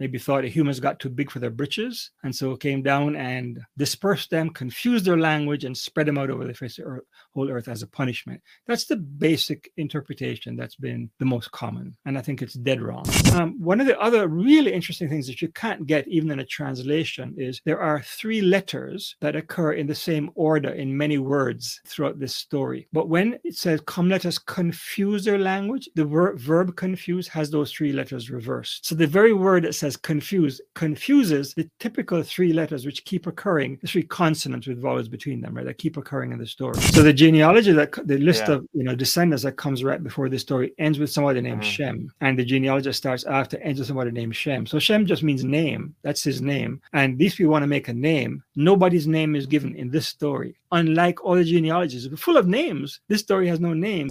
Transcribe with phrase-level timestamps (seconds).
[0.00, 4.30] maybe thought humans got too big for their britches, and so came down and dispersed
[4.30, 7.00] them, confused their language, and spread them out over the face of the
[7.32, 8.40] whole earth as a punishment.
[8.66, 13.04] That's the basic interpretation that's been the most common, and I think it's dead wrong.
[13.34, 16.44] Um, one of the other really interesting things that you can't get even in a
[16.44, 21.80] translation is there are three letters that occur in the same order in many words
[21.86, 22.88] throughout this story.
[22.92, 27.50] But when it says, Come, let us confuse their language, the ver- verb confuse has
[27.50, 28.86] those three letters reversed.
[28.86, 33.78] So the very word that says confuse confuses the typical three letters which keep occurring,
[33.82, 35.66] the three consonants with vowels between them, right?
[35.66, 36.76] That keep occurring in the story.
[36.96, 38.54] So the genealogy that the list Yeah.
[38.54, 41.74] of you know descendants that comes right before the story ends with somebody named Mhm.
[41.76, 44.66] Shem, and the genealogy starts after ends with somebody named Shem.
[44.66, 45.94] So Shem just means name.
[46.02, 46.80] That's his name.
[46.92, 48.42] And these people want to make a name.
[48.56, 50.56] Nobody's name is given in this story.
[50.72, 53.00] Unlike all the genealogies, full of names.
[53.08, 54.08] This story has no name.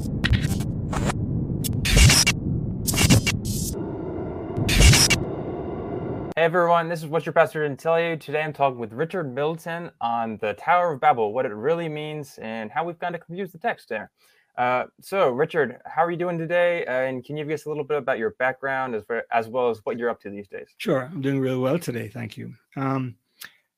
[6.36, 8.18] Hey everyone, this is what your pastor didn't tell you.
[8.18, 12.40] Today I'm talking with Richard Middleton on the Tower of Babel, what it really means,
[12.41, 14.10] and how we've kind of confused the text there.
[14.57, 16.88] Uh, so, Richard, how are you doing today?
[16.88, 19.70] Uh, and can you give us a little bit about your background as, as well
[19.70, 20.70] as what you're up to these days?
[20.80, 22.10] Sure, I'm doing real well today.
[22.10, 22.52] Thank you.
[22.76, 23.16] Um,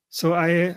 [0.08, 0.74] so I,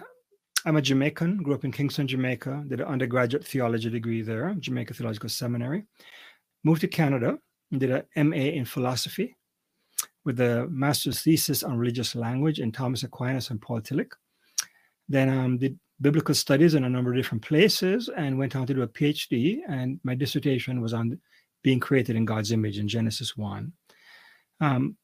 [0.66, 1.44] I'm a Jamaican.
[1.44, 2.66] Grew up in Kingston, Jamaica.
[2.68, 5.86] Did an undergraduate theology degree there, Jamaica Theological Seminary.
[6.66, 7.40] Moved to Canada.
[7.72, 9.38] Did a MA in philosophy,
[10.30, 14.12] with a master's thesis on religious language in Thomas Aquinas and Paul Tillich.
[15.08, 18.76] Then um, did biblical studies in a number of different places and went on to
[18.76, 19.62] do a PhD.
[19.68, 21.20] And my dissertation was on
[21.64, 23.74] being created in God's image in Genesis 1.
[24.62, 24.96] Um,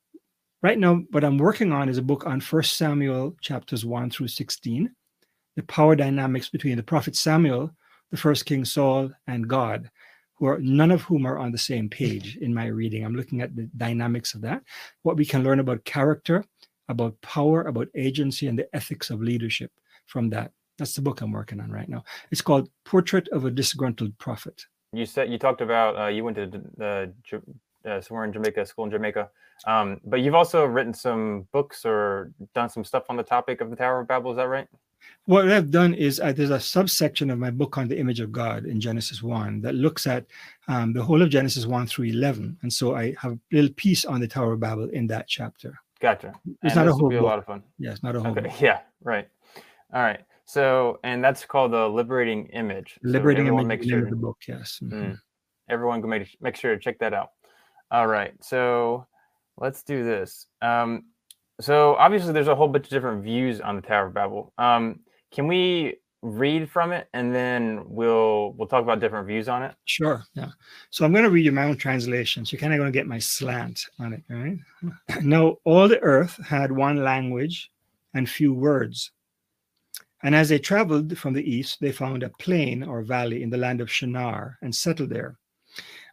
[0.61, 4.27] right now, what I'm working on is a book on First Samuel chapters 1 through
[4.27, 4.93] 16,
[5.55, 7.71] the power dynamics between the prophet Samuel,
[8.11, 9.89] the first king Saul, and God,
[10.35, 13.05] who are none of whom are on the same page in my reading.
[13.05, 14.63] I'm looking at the dynamics of that,
[15.03, 16.43] what we can learn about character,
[16.89, 19.71] about power, about agency, and the ethics of leadership
[20.05, 20.51] from that.
[20.77, 22.03] That's the book I'm working on right now.
[22.31, 24.65] It's called Portrait of a Disgruntled Prophet.
[24.91, 27.11] You said you talked about uh, you went to the
[27.85, 29.29] uh, somewhere in Jamaica, school in Jamaica,
[29.67, 33.69] um, but you've also written some books or done some stuff on the topic of
[33.69, 34.31] the Tower of Babel.
[34.31, 34.67] Is that right?
[35.25, 38.31] What I've done is uh, there's a subsection of my book on the image of
[38.31, 40.25] God in Genesis 1 that looks at
[40.67, 42.57] um, the whole of Genesis 1 through 11.
[42.61, 45.73] And so I have a little piece on the Tower of Babel in that chapter.
[45.99, 46.33] Gotcha.
[46.61, 47.27] It's And not a whole be a book.
[47.27, 47.63] lot of fun.
[47.79, 48.41] Yeah, it's not a whole Okay.
[48.41, 48.61] book.
[48.61, 48.81] Yeah.
[49.01, 49.27] Right.
[49.93, 50.21] All right.
[50.45, 52.99] So, and that's called the liberating image.
[53.01, 54.79] Liberating everyone image make is the name sure of the book, yes.
[54.83, 54.91] Mhm.
[54.91, 55.19] Mm.
[55.69, 57.29] everyone can make make sure to check that out.
[57.89, 58.33] All right.
[58.43, 59.07] So
[59.57, 60.45] let's do this.
[60.61, 61.05] Um,
[61.61, 64.53] so obviously, there's a whole bunch of different views on the Tower of Babel.
[64.57, 64.99] Um,
[65.31, 69.75] can we read from it and then we'll we'll talk about different views on it?
[69.85, 70.23] Sure.
[70.33, 70.49] Yeah.
[70.89, 72.45] So I'm going to read you my own translation.
[72.45, 74.23] So you're kind of going to get my slant on it.
[74.29, 74.57] right?
[75.23, 77.71] Now, all the earth had one language
[78.13, 79.11] and few words.
[80.23, 83.57] And as they traveled from the east, they found a plain or valley in the
[83.57, 85.37] land of Shinar and settled there.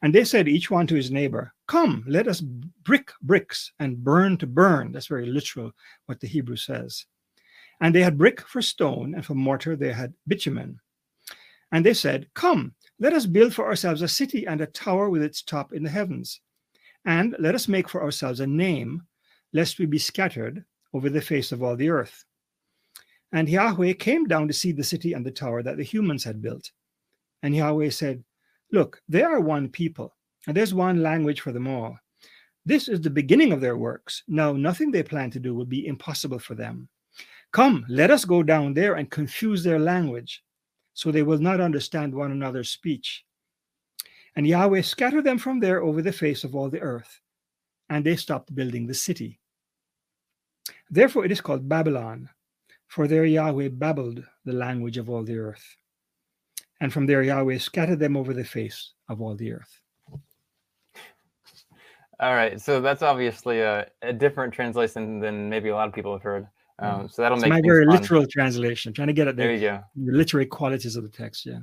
[0.03, 4.37] And they said each one to his neighbor, Come, let us brick bricks and burn
[4.39, 4.91] to burn.
[4.91, 5.73] That's very literal
[6.07, 7.07] what the Hebrew says.
[7.81, 10.81] And they had brick for stone, and for mortar they had bitumen.
[11.71, 15.23] And they said, Come, let us build for ourselves a city and a tower with
[15.23, 16.41] its top in the heavens.
[17.05, 19.03] And let us make for ourselves a name,
[19.53, 22.25] lest we be scattered over the face of all the earth.
[23.33, 26.43] And Yahweh came down to see the city and the tower that the humans had
[26.43, 26.71] built.
[27.43, 28.23] And Yahweh said,
[28.73, 30.17] Look, they are one people,
[30.47, 31.99] and there's one language for them all.
[32.65, 34.23] This is the beginning of their works.
[34.29, 36.89] Now, nothing they plan to do will be impossible for them.
[37.53, 40.43] Come, let us go down there and confuse their language,
[40.95, 43.25] so they will not understand one another's speech.
[44.37, 47.21] And Yahweh scattered them from there over the face of all the earth,
[47.91, 49.39] and they stopped building the city.
[50.91, 52.31] Therefore, it is called Babylon,
[52.87, 55.77] for there Yahweh babbled the language of all the earth.
[56.83, 59.81] And from there Yahweh scattered them over the face of all the earth.
[62.19, 62.61] All right.
[62.61, 66.47] So that's obviously a, a different translation than maybe a lot of people have heard.
[66.81, 67.95] Um, so that'll It's make my very fun.
[67.95, 69.81] literal translation, trying to get at There the, you go.
[69.95, 71.47] the literary qualities of the text.
[71.47, 71.61] Yeah.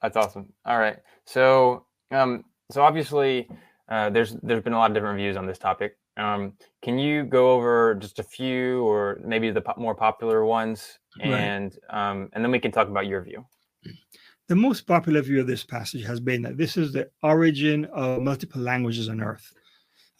[0.00, 0.50] That's awesome.
[0.64, 0.96] All right.
[1.26, 3.48] So, um, so obviously,
[3.90, 5.98] uh, there's there's been a lot of different views on this topic.
[6.16, 10.98] Um, can you go over just a few, or maybe the po- more popular ones,
[11.18, 11.28] Right.
[11.34, 13.44] and um, and then we can talk about your view.
[14.46, 18.20] The most popular view of this passage has been that this is the origin of
[18.20, 19.54] multiple languages on earth.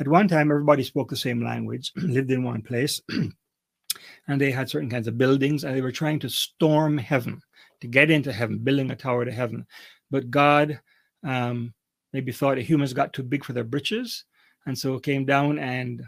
[0.00, 3.02] At one time, everybody spoke the same language, lived in one place,
[4.26, 7.42] and they had certain kinds of buildings, and they were trying to storm heaven,
[7.82, 9.66] to get into heaven, building a tower to heaven.
[10.10, 10.80] But God
[11.22, 11.74] um,
[12.14, 14.24] maybe thought humans got too big for their britches,
[14.64, 16.02] and so came down and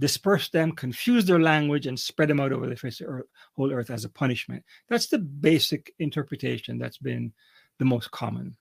[0.00, 3.22] dispersed them, confused their language, and spread them out over the face of the
[3.54, 4.64] whole earth as a punishment.
[4.88, 7.32] That's the basic interpretation that's been
[7.80, 8.56] the most common.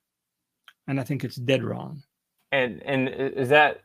[0.88, 2.02] And I think it's dead wrong.
[2.52, 3.82] And and is that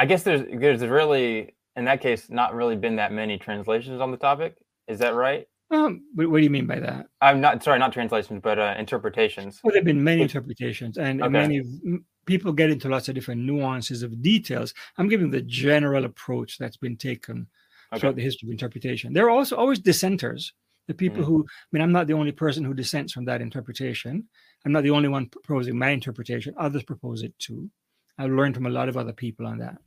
[0.00, 4.10] I guess there's there's really in that case not really been that many translations on
[4.10, 4.56] the topic.
[4.88, 5.46] Is that right?
[5.70, 7.06] Um, what, what do you mean by that?
[7.20, 9.60] I'm not sorry, not translations, but uh, interpretations.
[9.62, 11.28] Well, there've been many interpretations, and, Okay.
[11.30, 14.74] many m- people get into lots of different nuances of details.
[14.98, 17.46] I'm giving the general approach that's been taken
[17.92, 18.00] Okay.
[18.00, 19.12] throughout the history of interpretation.
[19.12, 20.52] There are also always dissenters.
[20.86, 21.26] The people Mhm.
[21.26, 24.28] who, I mean, I'm not the only person who dissents from that interpretation.
[24.64, 26.54] I'm not the only one proposing my interpretation.
[26.58, 27.70] Others propose it too.
[28.18, 29.78] I've learned from a lot of other people on that.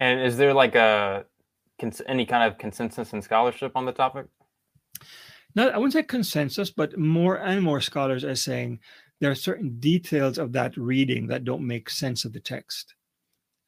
[0.00, 1.26] And is there like a
[1.80, 4.26] cons- any kind of consensus in scholarship on the topic?
[5.54, 8.80] Not, I wouldn't say consensus, but more and more scholars are saying
[9.20, 12.94] there are certain details of that reading that don't make sense of the text.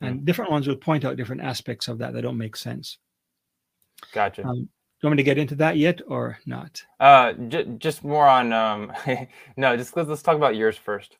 [0.00, 2.98] And different ones will point out different aspects of that that don't make sense.
[4.12, 4.46] Gotcha.
[4.46, 4.68] Um,
[5.00, 6.82] do you want me to get into that yet or not?
[6.98, 8.92] Uh, j- just more on um,
[9.56, 11.18] no, just let's, let's talk about yours first.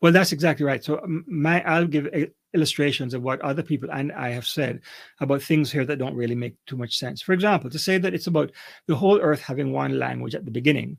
[0.00, 0.82] Well, that's exactly right.
[0.82, 2.08] So my I'll give
[2.52, 4.80] illustrations of what other people and I have said
[5.20, 7.22] about things here that don't really make too much sense.
[7.22, 8.50] For example, to say that it's about
[8.88, 10.98] the whole earth having one language at the beginning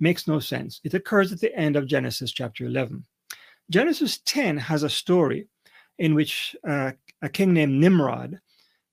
[0.00, 0.80] makes no sense.
[0.84, 3.04] It occurs at the end of Genesis chapter 11.
[3.70, 5.48] Genesis 10 has a story
[5.98, 8.40] in which uh, a king named Nimrod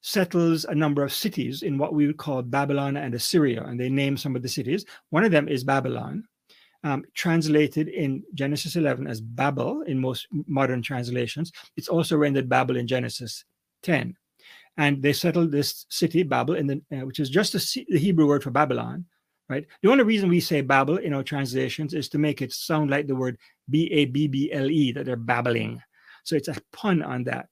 [0.05, 3.89] settles a number of cities in what we would call Babylon and Assyria, and they
[3.89, 4.85] name some of the cities.
[5.09, 6.27] One of them is Babylon
[6.83, 11.51] um, translated in Genesis 11 as Babel in most modern translations.
[11.75, 13.45] It's also rendered Babel in Genesis
[13.81, 14.15] 10.
[14.77, 18.27] And they settled this city, Babel, in the, uh, which is just the, the Hebrew
[18.27, 19.05] word for Babylon,
[19.49, 19.65] right?
[19.81, 23.07] The only reason we say Babel in our translations is to make it sound like
[23.07, 23.39] the word
[23.71, 25.81] B A B B L E, that they're babbling.
[26.23, 27.47] So it's a pun on that.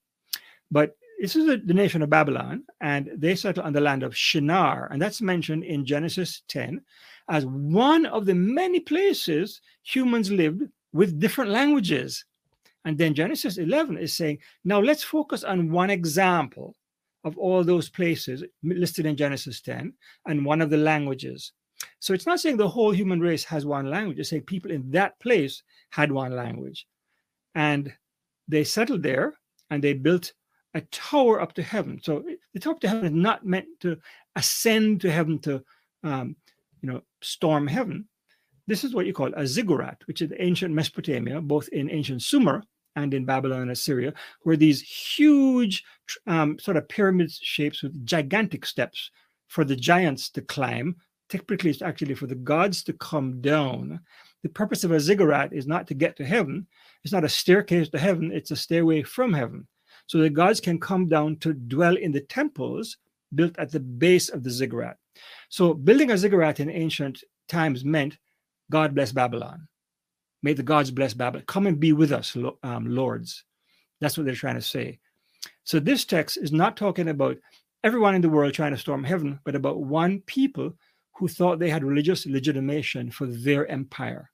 [0.69, 4.89] But this is the, nation of Babylon, and they settle on the land of Shinar,
[4.91, 6.81] and that's mentioned in Genesis 10
[7.29, 12.25] as one of the many places humans lived with different languages.
[12.83, 16.75] And then Genesis 11 is saying, now let's focus on one example
[17.23, 19.93] of all those places listed in Genesis 10
[20.27, 21.53] and one of the languages.
[21.99, 24.91] So it's not saying the whole human race has one language, it's saying people in
[24.91, 26.85] that place had one language.
[27.55, 27.93] And
[28.49, 29.35] they settled there
[29.69, 30.33] and they built
[30.73, 31.99] a tower up to heaven.
[32.01, 32.23] So
[32.53, 33.97] the tower up to heaven is not meant to
[34.35, 35.63] ascend to heaven to
[36.03, 36.35] um,
[36.81, 38.07] you know, storm heaven.
[38.67, 42.63] This is what you call a ziggurat, which is ancient Mesopotamia, both in ancient Sumer
[42.95, 44.13] and in Babylon and Assyria,
[44.45, 45.83] were these huge
[46.27, 49.11] um, sort of pyramid shapes with gigantic steps
[49.47, 50.95] for the giants to climb.
[51.29, 53.99] Typically, it's actually for the gods to come down.
[54.43, 56.67] The purpose of a ziggurat is not to get to heaven.
[57.03, 58.31] It's not a staircase to heaven.
[58.31, 59.67] It's a stairway from heaven.
[60.07, 62.97] So the gods can come down to dwell in the temples
[63.33, 64.97] built at the base of the ziggurat.
[65.49, 68.17] So building a ziggurat in ancient times meant
[68.71, 69.67] God bless Babylon.
[70.41, 71.45] May the gods bless Babylon.
[71.47, 73.43] Come and be with us, um, lords.
[74.01, 74.99] That's what they're trying to say.
[75.63, 77.37] So this text is not talking about
[77.83, 80.73] everyone in the world trying to storm heaven, but about one people
[81.15, 84.31] who thought they had religious legitimation for their empire,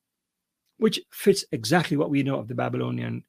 [0.78, 3.24] which fits exactly what we know of the Babylonian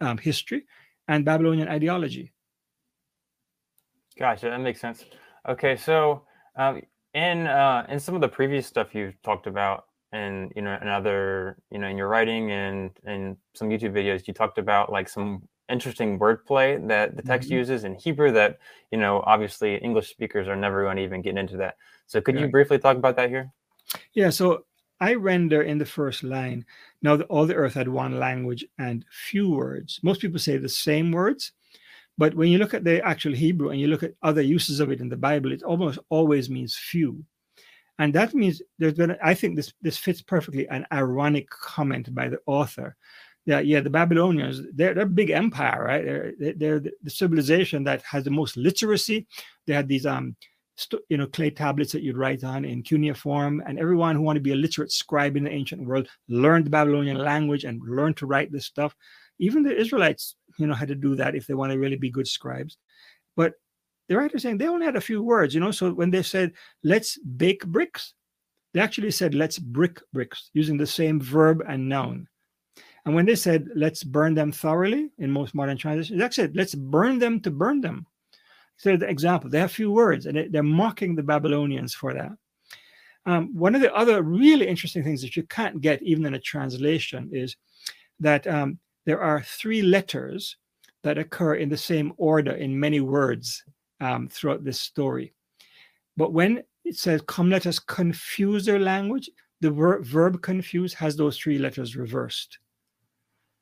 [0.00, 0.64] um, history
[1.12, 2.32] and Babylonian ideology.
[4.18, 5.04] Gotcha, that makes sense.
[5.48, 6.22] Okay, so
[6.56, 6.82] um,
[7.14, 10.88] in uh, in some of the previous stuff you've talked about, and you know, in
[10.88, 15.08] other, you know, in your writing and and some YouTube videos, you talked about like
[15.08, 17.52] some interesting wordplay that the text Mhm.
[17.52, 18.58] uses in Hebrew that
[18.90, 21.76] you know, obviously English speakers are never going to even get into that.
[22.06, 23.50] So could you briefly talk about that here?
[24.12, 24.64] Yeah, so
[25.02, 26.64] I render in the first line.
[27.02, 29.98] Now that all the earth had one language and few words.
[30.02, 31.52] Most people say the same words,
[32.16, 34.92] but when you look at the actual Hebrew and you look at other uses of
[34.92, 37.24] it in the Bible, it almost always means few.
[37.98, 42.28] And that means there's been, I think this this fits perfectly an ironic comment by
[42.28, 42.96] the author.
[43.44, 46.04] yeah, the Babylonians, they're, they're a big empire, right?
[46.04, 49.26] They're, they're- the civilization that has the most literacy.
[49.66, 50.36] They had these um
[51.08, 54.44] you know clay tablets that you'd write on in cuneiform and everyone who wanted to
[54.44, 58.26] be a literate scribe in the ancient world learned the babylonian language and learned to
[58.26, 58.94] write this stuff.
[59.38, 62.10] Even the israelites you know had to do that if they want to really be
[62.10, 62.78] good scribes.
[63.36, 63.54] But
[64.08, 66.52] the writer saying they only had a few words you know so when they said
[66.84, 68.14] let's bake bricks
[68.74, 72.28] they actually said let's brick bricks using the same verb and noun.
[73.04, 76.74] And when they said let's burn them thoroughly in most modern translations they said let's
[76.74, 78.06] burn them to burn them
[78.82, 82.32] so the example, they have few words, and they- they're mocking the Babylonians for that.
[83.26, 86.40] Um, one of the other really interesting things that you can't get even in a
[86.40, 87.54] translation is
[88.18, 90.56] that um, there are three letters
[91.04, 93.62] that occur in the same order in many words
[94.00, 95.32] um, throughout this story.
[96.16, 101.16] But when it says, Come, let us confuse their language, the ver- verb confuse has
[101.16, 102.58] those three letters reversed.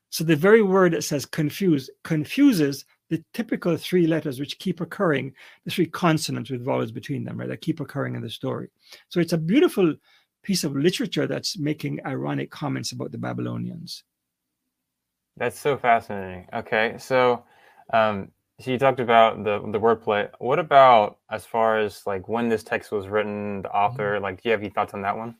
[0.08, 5.34] So the very word that says confuse confuses the typical three letters which keep occurring,
[5.64, 8.70] the three consonants with vowels between them, right, that keep occurring in the story.
[9.08, 9.94] So it's a beautiful
[10.42, 14.04] piece of literature that's making ironic comments about the Babylonians.
[15.36, 16.46] That's so fascinating.
[16.52, 17.44] Okay, so
[17.92, 20.28] um, so you talked about the the wordplay.
[20.38, 24.14] What about as far as like when this text was written, the author?
[24.14, 24.22] Mm-hmm.
[24.22, 25.34] Like, do you have any thoughts on that one?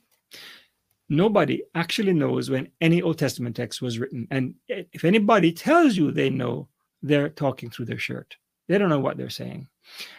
[1.07, 6.11] Nobody actually knows when any Old Testament text was written, and if anybody tells you
[6.11, 6.67] they know,
[7.01, 8.35] they're talking through their shirt.
[8.67, 9.67] They don't know what they're saying.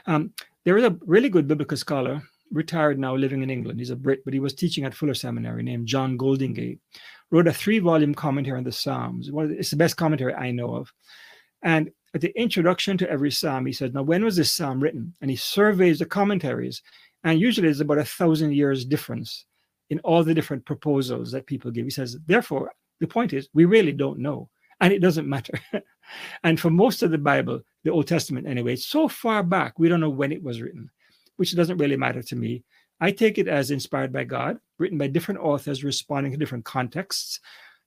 [0.07, 0.33] Um,
[0.65, 3.79] there is a really good biblical scholar, retired now, living in England.
[3.79, 6.79] He's a Brit, but he was teaching at Fuller Seminary, named John Goldingay.
[7.31, 9.31] Wrote a three-volume commentary on the Psalms.
[9.33, 10.93] It's the best commentary I know of,
[11.63, 15.15] and at the introduction to every psalm, he says, Now, when was this psalm written?
[15.21, 16.83] And he surveys the commentaries.
[17.25, 19.47] And usually there's about a thousand years difference
[19.91, 21.85] in all the different proposals that people give.
[21.85, 24.51] He says, Therefore, the point is, we really don't know.
[24.83, 25.59] And it doesn't matter.
[26.45, 30.01] and for most of the Bible, the Old Testament anyway, so far back, we don't
[30.01, 30.91] know when it was written,
[31.37, 32.63] which doesn't really matter to me.
[33.01, 37.41] I take it as inspired by God, written by different authors responding to different contexts.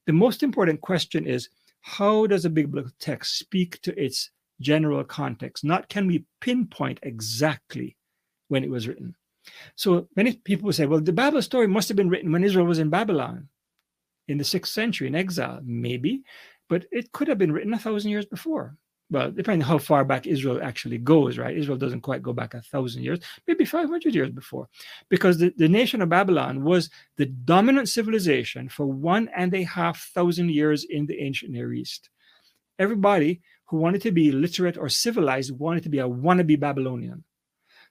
[0.07, 1.49] The most important question is,
[1.81, 5.63] how does a biblical text speak to its general context?
[5.63, 7.95] Not can we pinpoint exactly
[8.47, 9.15] when it was written.
[9.75, 12.79] So many people say, well, the Bible story must have been written when Israel was
[12.79, 13.49] in Babylon
[14.27, 15.59] in the sixth century in exile.
[15.63, 16.23] Maybe,
[16.69, 18.77] but it could have been written a thousand years before
[19.11, 21.55] well, depending on how far back Israel actually goes, right?
[21.55, 24.67] Israel doesn't quite go back a thousand years, maybe 500 years before,
[25.09, 30.09] because the, the nation of Babylon was the dominant civilization for one and a half
[30.15, 32.09] thousand years in the ancient Near East.
[32.79, 37.23] Everybody who wanted to be literate or civilized wanted to be a wannabe Babylonian.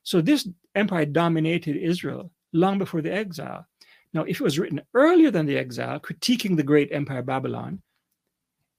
[0.03, 3.67] So this empire dominated Israel long before the exile.
[4.13, 7.83] Now, if it was written earlier than the exile, critiquing the great empire Babylon,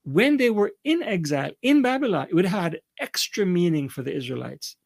[0.05, 4.15] when they were in exile in Babylon, it would have had extra meaning for the
[4.15, 4.77] Israelites.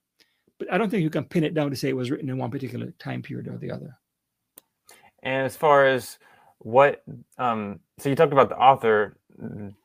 [0.57, 2.37] But I don't think you can pin it down to say it was written in
[2.37, 3.97] one particular time period or the other.
[5.21, 6.17] And as far as
[6.59, 7.03] what,
[7.37, 9.17] um, so you talked about the author,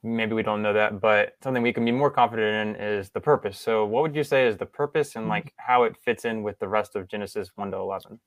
[0.03, 3.21] maybe we don't know that, but something we can be more confident in is the
[3.21, 3.59] purpose.
[3.59, 5.31] So, what would you say is the purpose and mm-hmm.
[5.31, 8.21] like how it fits in with the rest of Genesis 1 to 11?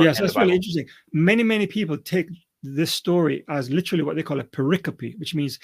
[0.00, 0.86] yes, that's really interesting.
[1.12, 2.28] Many, many people take
[2.62, 5.58] this story as literally what they call a pericope, which means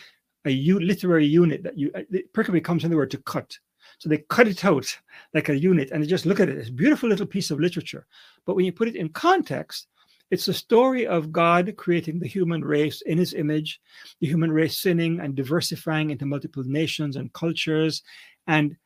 [0.47, 2.03] a literary unit that you uh,
[2.35, 3.59] pericope comes from the word to cut.
[3.99, 4.87] So they cut it out
[5.33, 6.59] like a unit and they just look at it.
[6.59, 8.07] It's a beautiful little piece of literature.
[8.45, 9.89] But when you put it in context,
[10.31, 13.81] it's the story of God creating the human race in his image,
[14.21, 18.03] the human race sinning and diversifying into multiple nations and cultures.
[18.47, 18.77] And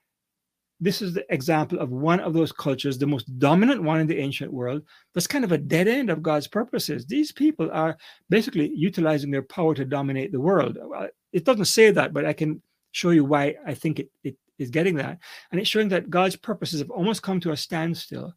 [0.80, 4.18] this is the example of one of those cultures, the most dominant one in the
[4.18, 4.82] ancient world,
[5.14, 7.06] that's kind of a dead end of God's purposes.
[7.06, 7.96] These people are
[8.30, 10.78] basically utilizing their power to dominate the world.
[11.32, 14.70] It doesn't say that, but I can show you why I think it, it is
[14.70, 15.18] getting that.
[15.50, 18.34] And it's showing that God's purposes have almost come to a standstill.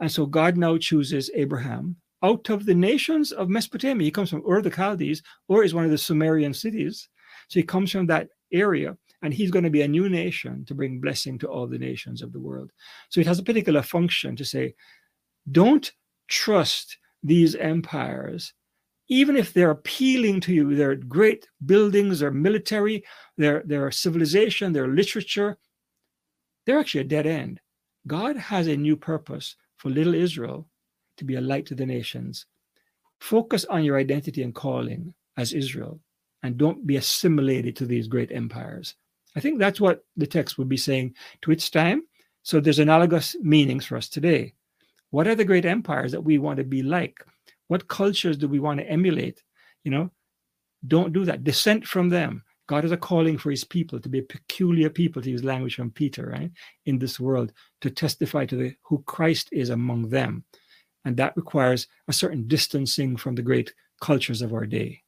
[0.00, 4.04] And so God now chooses Abraham out of the nations of Mesopotamia.
[4.04, 7.08] He comes from Ur the Chaldees, Ur is one of the Sumerian cities.
[7.48, 10.74] So he comes from that area and he's going to be a new nation to
[10.74, 12.72] bring blessing to all the nations of the world.
[13.08, 14.74] So it has a particular function to say,
[15.50, 15.90] don't
[16.28, 18.54] trust these empires,
[19.10, 20.74] even if they're appealing to you.
[20.74, 23.04] They're great buildings, they're military,
[23.36, 25.58] they're, they're civilization, they're literature.
[26.64, 27.60] They're actually a dead end.
[28.06, 30.68] God has a new purpose for little Israel
[31.16, 32.46] to be a light to the nations.
[33.18, 36.00] Focus on your identity and calling as Israel
[36.42, 38.94] and don't be assimilated to these great empires.
[39.36, 42.04] I think that's what the text would be saying to its time.
[42.42, 44.54] So there's analogous meanings for us today.
[45.10, 47.18] What are the great empires that we want to be like?
[47.70, 49.44] What cultures do we want to emulate?
[49.84, 50.10] You know,
[50.88, 51.44] don't do that.
[51.44, 52.42] Dissent from them.
[52.66, 55.76] God is a calling for his people to be a peculiar people, to use language
[55.76, 56.50] from Peter, right?
[56.86, 60.42] In this world, to testify to the, who Christ is among them.
[61.04, 65.00] And that requires a certain distancing from the great cultures of our day.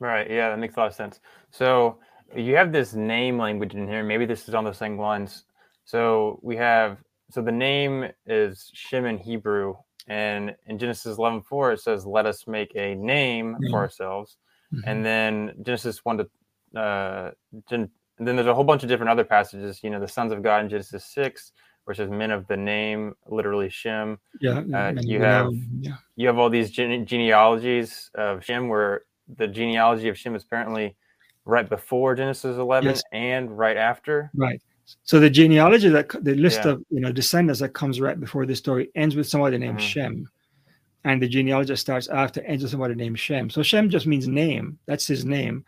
[0.00, 0.30] Right.
[0.30, 1.20] Yeah, that makes a lot of sense.
[1.50, 1.98] So
[2.34, 4.02] you have this name language in here.
[4.02, 5.44] Maybe this is on the same lines.
[5.84, 6.96] So we have
[7.30, 9.74] so the name is Shem in Hebrew,
[10.06, 13.70] and in Genesis 11:4 it says, "Let us make a name mm-hmm.
[13.70, 14.36] for ourselves,"
[14.72, 14.88] mm-hmm.
[14.88, 17.30] and then Genesis one to uh,
[17.68, 19.80] Gen- then there's a whole bunch of different other passages.
[19.82, 21.52] You know, the sons of God in Genesis six,
[21.84, 24.18] where it says men of the name, literally Shem.
[24.40, 24.62] Yeah.
[24.72, 25.96] Uh, you have yeah.
[26.16, 29.02] you have all these gene- genealogies of Shem, where
[29.36, 30.96] the genealogy of Shem is apparently
[31.44, 33.02] right before Genesis 11 yes.
[33.12, 34.30] and right after.
[34.34, 34.60] Right.
[35.04, 36.72] So the genealogy that the list yeah.
[36.72, 39.86] of you know descendants that comes right before the story ends with somebody named mm-hmm.
[39.86, 40.28] Shem,
[41.04, 43.50] and the genealogy starts after ends with somebody named Shem.
[43.50, 44.78] So Shem just means name.
[44.86, 45.64] That's his name.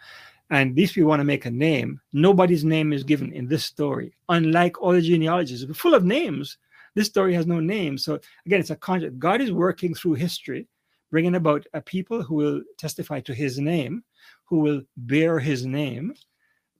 [0.51, 2.01] And these people want to make a name.
[2.13, 4.15] Nobody's name is given in this story.
[4.29, 6.57] Unlike all the genealogies, full of names,
[6.95, 7.99] this story has no name.
[7.99, 9.19] So again, it's a concept.
[9.19, 10.69] God is working through history,
[11.11, 14.05] bringing about a people who will testify to His name,
[14.45, 16.15] who will bear His name.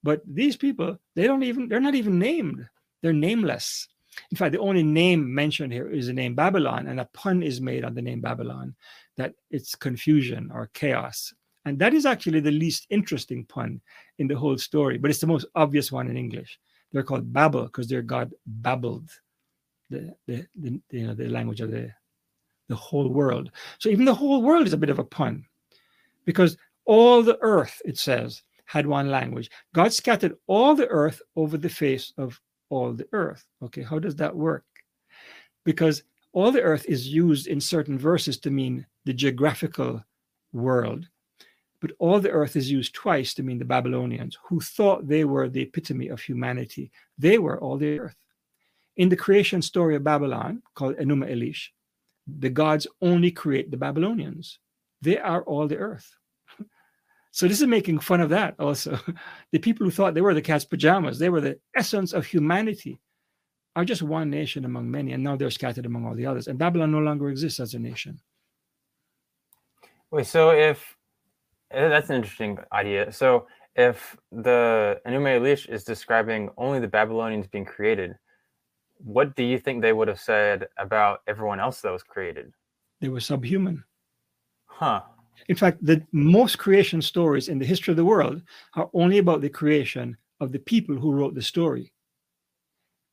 [0.07, 2.65] But these people, they don't even, they're not even named.
[3.03, 3.89] They're nameless.
[4.31, 7.61] In fact, the only name mentioned here is the name Babylon, and a pun is
[7.61, 8.77] made on the name Babylon
[9.17, 11.35] that it's confusion or chaos.
[11.65, 13.81] And that is actually the least interesting pun
[14.21, 16.57] in the whole story, but it's the most obvious one in English.
[16.93, 19.11] They're called Babel because their God babbled
[19.91, 21.91] the, the, the, you know, the language of the,
[22.69, 23.51] the whole world.
[23.81, 25.47] So even the whole world is a bit of a pun
[26.25, 29.51] because all the earth, it says, had one language.
[29.75, 33.45] God scattered all the earth over the face of all the earth.
[33.63, 34.65] Okay, how does that work?
[35.65, 40.05] Because all the earth is used in certain verses to mean the geographical
[40.53, 41.09] world
[41.81, 45.49] but all the earth is used twice to mean the Babylonians, who thought they were
[45.49, 46.91] the epitome of humanity.
[47.19, 48.17] They were all the earth.
[48.97, 51.69] In the creation story of Babylon, called Enuma Elish,
[52.27, 54.59] the gods only create the Babylonians.
[55.03, 56.13] They are all the earth.
[57.37, 58.99] So this is making fun of that also.
[59.53, 63.01] the people who thought they were the cat's pajamas, they were the essence of humanity,
[63.75, 66.49] are just one nation among many, and now they're scattered among all the others.
[66.49, 68.21] And Babylon no longer exists as a nation.
[70.11, 70.97] Wait, so if
[71.71, 73.11] Eh, that's an interesting idea.
[73.13, 78.15] So if the Enuma Elish is describing only the Babylonians being created,
[78.99, 82.53] what do you think they would have said about everyone else that was created?
[83.01, 83.85] They were subhuman.
[84.67, 85.03] Huh.
[85.49, 88.43] In fact, the most creation stories in the history of the world
[88.75, 91.93] are only about the creation of the people who wrote the story.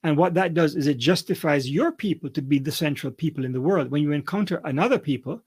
[0.04, 3.54] And what that does is it justifies your people to be the central people in
[3.54, 3.90] the world.
[3.90, 5.42] When you encounter another people,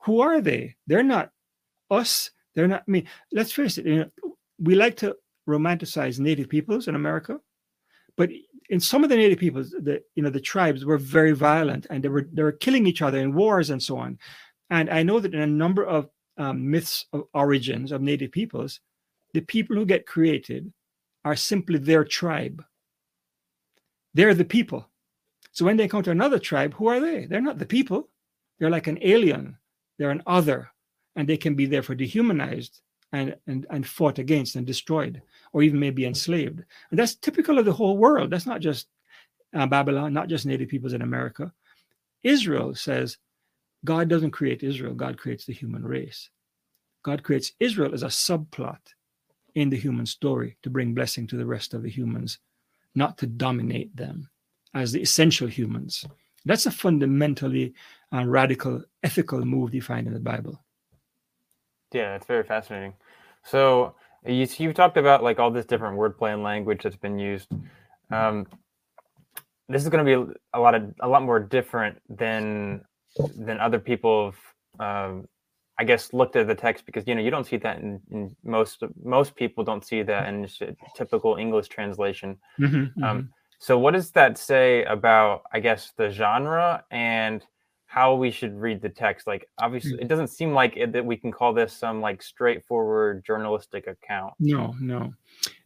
[0.00, 0.74] who are they?
[0.86, 1.30] They're not
[1.90, 2.82] us, they're not.
[2.86, 3.86] I mean, let's face it.
[3.86, 5.16] You know, we like to
[5.48, 7.40] romanticize Native peoples in America,
[8.16, 8.30] but
[8.68, 12.02] in some of the Native peoples, the you know the tribes were very violent and
[12.02, 14.18] they were they were killing each other in wars and so on.
[14.70, 18.80] And I know that in a number of um, myths of origins of Native peoples,
[19.34, 20.72] the people who get created
[21.24, 22.64] are simply their tribe.
[24.14, 24.88] They're the people.
[25.52, 27.26] So when they encounter another tribe, who are they?
[27.26, 28.08] They're not the people.
[28.58, 29.58] They're like an alien.
[29.98, 30.70] They're an other
[31.16, 32.80] and they can be therefore dehumanized
[33.12, 35.20] and, and, and fought against and destroyed,
[35.52, 36.62] or even maybe enslaved.
[36.90, 38.30] And that's typical of the whole world.
[38.30, 38.86] That's not just
[39.54, 41.52] uh, Babylon, not just native peoples in America.
[42.22, 43.18] Israel says
[43.84, 46.30] God doesn't create Israel, God creates the human race.
[47.04, 48.78] God creates Israel as a subplot
[49.54, 52.38] in the human story to bring blessing to the rest of the humans,
[52.94, 54.30] not to dominate them
[54.74, 56.04] as the essential humans.
[56.44, 57.74] That's a fundamentally
[58.12, 60.62] uh, radical ethical move you find in the Bible.
[61.92, 62.94] Yeah, it's very fascinating.
[63.44, 63.94] So
[64.26, 67.48] you you've talked about like all this different wordplay and language that's been used.
[68.10, 68.46] Um,
[69.68, 72.84] this is going to be a lot of a lot more different than
[73.36, 74.32] than other people
[74.78, 75.28] have, um,
[75.78, 78.36] I guess, looked at the text because you know you don't see that in, in
[78.44, 80.48] most most people don't see that in
[80.96, 82.36] typical English translation.
[82.58, 83.26] Mm-hmm, um, mm-hmm.
[83.60, 87.44] So what does that say about I guess the genre and
[87.88, 90.02] how we should read the text like obviously mm.
[90.02, 94.34] it doesn't seem like it, that we can call this some like straightforward journalistic account
[94.38, 95.12] no no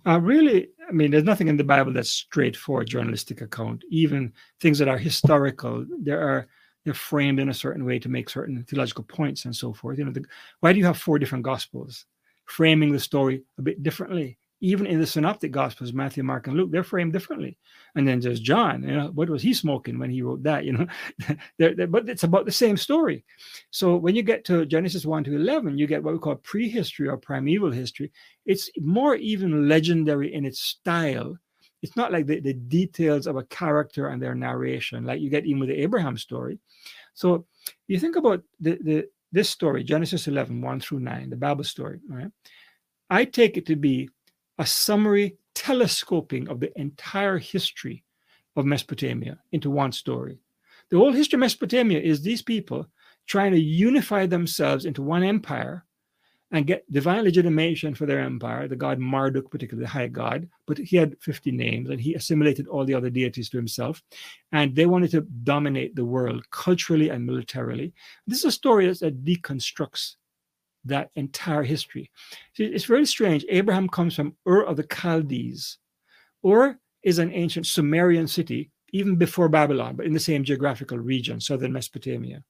[0.06, 4.78] uh, really i mean there's nothing in the bible that's straightforward journalistic account even things
[4.78, 6.46] that are historical there are
[6.84, 9.98] they're framed in a certain way to make certain theological points and so forth.
[9.98, 10.24] You know the,
[10.60, 12.06] why do you have four different gospels?
[12.46, 14.38] Framing the story a bit differently.
[14.60, 17.58] Even in the synoptic gospels matthew mark and luke they're framed differently.
[17.96, 20.72] And then there's john you know what was he smoking when he wrote that you
[20.72, 20.86] know?
[21.58, 23.24] They're, they're, but it's about the same story.
[23.70, 27.08] So when you get to genesis 1 to 11 you get what we call prehistory
[27.08, 28.12] or primeval history.
[28.46, 31.36] It's more even legendary in its style
[31.82, 35.46] it's not like the, the details of a character and their narration like you get
[35.46, 36.58] even with the abraham story
[37.14, 37.44] so
[37.88, 42.00] you think about the, the this story genesis 11 1 through 9 the bible story
[42.08, 42.30] right
[43.10, 44.08] i take it to be
[44.58, 48.04] a summary telescoping of the entire history
[48.56, 50.38] of Mesopotamia into one story.
[50.90, 52.86] The whole history of Mesopotamia is these people
[53.26, 55.84] trying to unify themselves into one empire
[56.52, 60.76] and get divine legitimation for their empire, the god Marduk, particularly the high god, but
[60.76, 64.02] he had 50 names and he assimilated all the other deities to himself.
[64.52, 67.94] And they wanted to dominate the world culturally and militarily.
[68.26, 70.16] This is a story that deconstructs
[70.84, 72.10] that entire history.
[72.58, 73.46] It's very strange.
[73.48, 75.78] Abraham comes from Ur of the Chaldees.
[76.44, 81.40] Ur is an ancient Sumerian city, even before Babylon, but in the same geographical region,
[81.40, 82.42] southern Mesopotamia.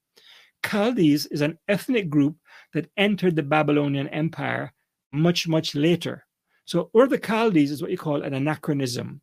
[0.65, 2.37] Chaldees is an ethnic group
[2.73, 4.73] that entered the Babylonian Empire
[5.13, 6.25] much, much later.
[6.65, 9.21] So Ur the Chaldees is what you call an anachronism.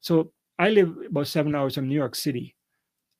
[0.00, 2.54] So I live about seven hours from New York City.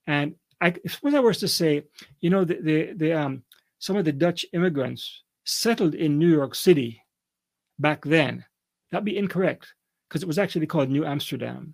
[0.07, 1.83] And I suppose I was to say,
[2.21, 3.43] you know, the, the, the um,
[3.79, 7.01] some of the Dutch immigrants settled in New York City
[7.77, 8.45] back then.
[8.91, 9.73] That'd be incorrect
[10.07, 11.73] because it was actually called New Amsterdam.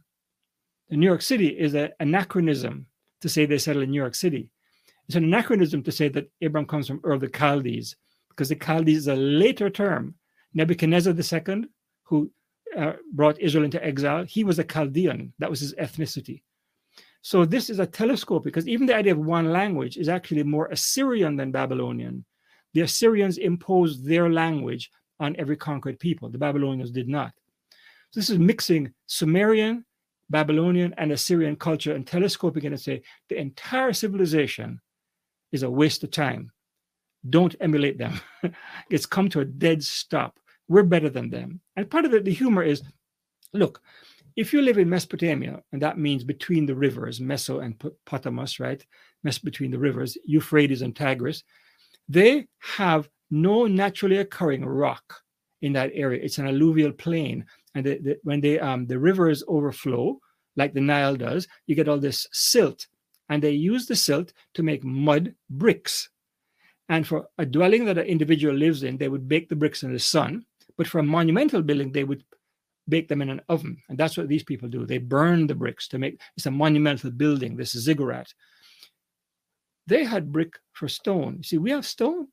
[0.90, 2.88] The New York City is an anachronism
[3.22, 4.50] to say they settled in New York City.
[5.08, 7.96] It's an anachronism to say that Abraham comes from Ur of the Chaldees
[8.30, 10.16] because the Chaldees is a later term.
[10.54, 11.66] Nebuchadnezzar II,
[12.04, 12.32] who
[12.78, 15.34] uh, brought Israel into exile, he was a Chaldean.
[15.40, 16.44] That was his ethnicity.
[17.22, 20.68] So this is a telescope because even the idea of one language is actually more
[20.68, 22.26] Assyrian than Babylonian.
[22.74, 26.30] The Assyrians imposed their language on every conquered people.
[26.30, 27.34] The Babylonians did not.
[28.12, 29.86] So this is mixing Sumerian,
[30.30, 34.82] Babylonian, and Assyrian culture and telescoping it and say the entire civilization
[35.52, 36.52] is a waste of time.
[37.30, 38.20] Don't emulate them.
[38.90, 40.40] it's come to a dead stop.
[40.68, 41.62] We're better than them.
[41.76, 42.82] And part of it, the humor is
[43.54, 43.82] look,
[44.36, 48.86] if you live in Mesopotamia, and that means between the rivers, Meso and Potamus, right?
[49.24, 51.44] Mess between the rivers, Euphrates and Tigris,
[52.08, 55.22] they have no naturally occurring rock
[55.62, 56.24] in that area.
[56.24, 57.46] It's an alluvial plain.
[57.76, 60.20] And the, the, when they, um, the rivers overflow,
[60.56, 62.88] like the Nile does, you get all this silt.
[63.30, 66.10] And they use the silt to make mud bricks.
[66.90, 69.94] And for a dwelling that an individual lives in, they would bake the bricks in
[69.94, 70.46] the sun.
[70.78, 72.24] But for a monumental building, they would
[72.90, 73.78] bake them in an oven.
[73.88, 74.86] And that's what these people do.
[74.86, 78.34] They burn the bricks to make it's a monumental building, this ziggurat.
[79.88, 81.38] They had brick for stone.
[81.38, 82.28] You see, we have stone.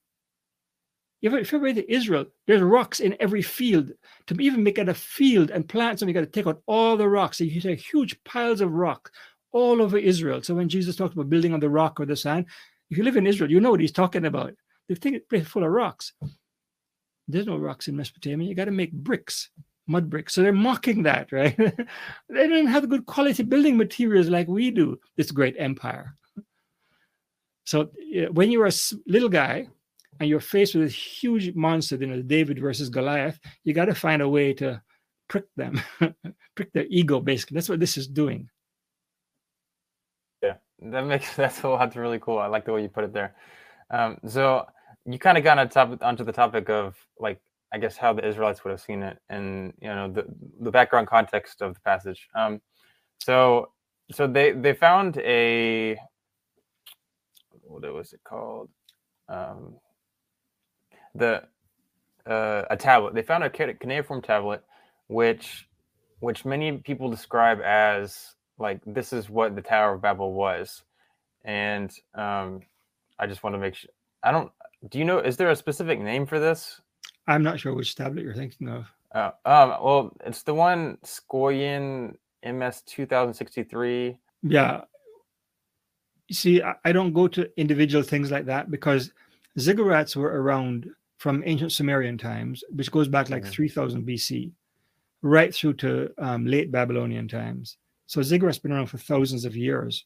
[1.20, 3.90] If you ever been to Israel, there's rocks in every field.
[4.28, 6.96] To even make it a field and plant something, you got to take out all
[6.96, 7.38] the rocks.
[7.38, 9.10] So you see huge piles of rock
[9.52, 10.42] all over Israel.
[10.42, 12.46] So when Jesus talks about building on the rock or the sand,
[12.90, 14.54] if you live in Israel, you know what he's talking about.
[14.88, 16.12] They think it's full of rocks.
[17.26, 18.48] There's no rocks in Mesopotamia.
[18.48, 19.50] You got to make bricks
[19.88, 20.34] mud bricks.
[20.34, 21.56] So they're mocking that, right?
[21.56, 26.14] they don't have good quality building materials like we do, this great empire.
[27.64, 27.90] So
[28.30, 28.72] when you're a
[29.06, 29.68] little guy
[30.20, 33.94] and you're faced with a huge monster, you know, David versus Goliath, you got to
[33.94, 34.80] find a way to
[35.28, 35.80] prick them,
[36.54, 37.56] prick their ego, basically.
[37.56, 38.48] That's what this is doing.
[40.80, 42.38] That makes that's a lot really cool.
[42.38, 43.34] I like the way you put it there.
[43.90, 44.66] Um, so
[45.06, 47.40] you kind of got on top onto the topic of like
[47.72, 50.24] I guess how the Israelites would have seen it, and you know the
[50.60, 52.28] the background context of the passage.
[52.34, 52.60] Um,
[53.20, 53.72] so
[54.12, 55.98] so they they found a
[57.62, 58.68] what was it called?
[59.28, 59.76] Um,
[61.14, 61.42] the
[62.26, 63.14] uh, a tablet.
[63.14, 64.62] They found a cuneiform tablet,
[65.08, 65.66] which
[66.20, 70.82] which many people describe as like this is what the Tower of Babel was,
[71.44, 72.60] and um,
[73.18, 73.90] I just want to make sure.
[74.22, 74.50] I don't.
[74.88, 75.18] Do you know?
[75.18, 76.80] Is there a specific name for this?
[77.26, 78.86] I'm not sure which tablet you're thinking of.
[79.14, 84.18] Oh, um, well, it's the one Schøyen MS 2063.
[84.42, 84.82] Yeah.
[86.28, 89.12] You see, I don't go to individual things like that because
[89.58, 93.52] ziggurats were around from ancient Sumerian times, which goes back like mm-hmm.
[93.52, 94.52] 3000 BC,
[95.22, 97.78] right through to um, late Babylonian times.
[98.08, 100.04] So ziggurat's been around for thousands of years.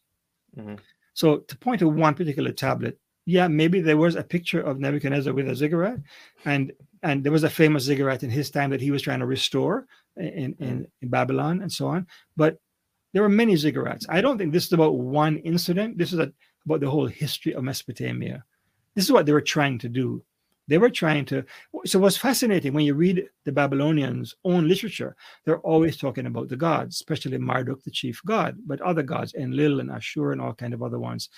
[0.58, 0.74] Mm-hmm.
[1.14, 5.32] So to point to one particular tablet, yeah, maybe there was a picture of Nebuchadnezzar
[5.32, 6.00] with a ziggurat,
[6.44, 6.72] and
[7.04, 9.86] and there was a famous ziggurat in his time that he was trying to restore
[10.16, 12.06] in, in, in Babylon and so on.
[12.36, 12.58] But
[13.12, 14.04] there were many ziggurats.
[14.08, 15.98] I don't think this is about one incident.
[15.98, 16.32] This is a,
[16.66, 18.44] about the whole history of Mesopotamia.
[18.94, 20.24] This is what they were trying to do.
[20.72, 21.44] They were trying to.
[21.84, 26.56] So what's fascinating when you read the Babylonians' own literature, they're always talking about the
[26.56, 30.72] gods, especially Marduk, the chief god, but other gods, Enlil and Ashur and all kind
[30.72, 31.28] of other ones.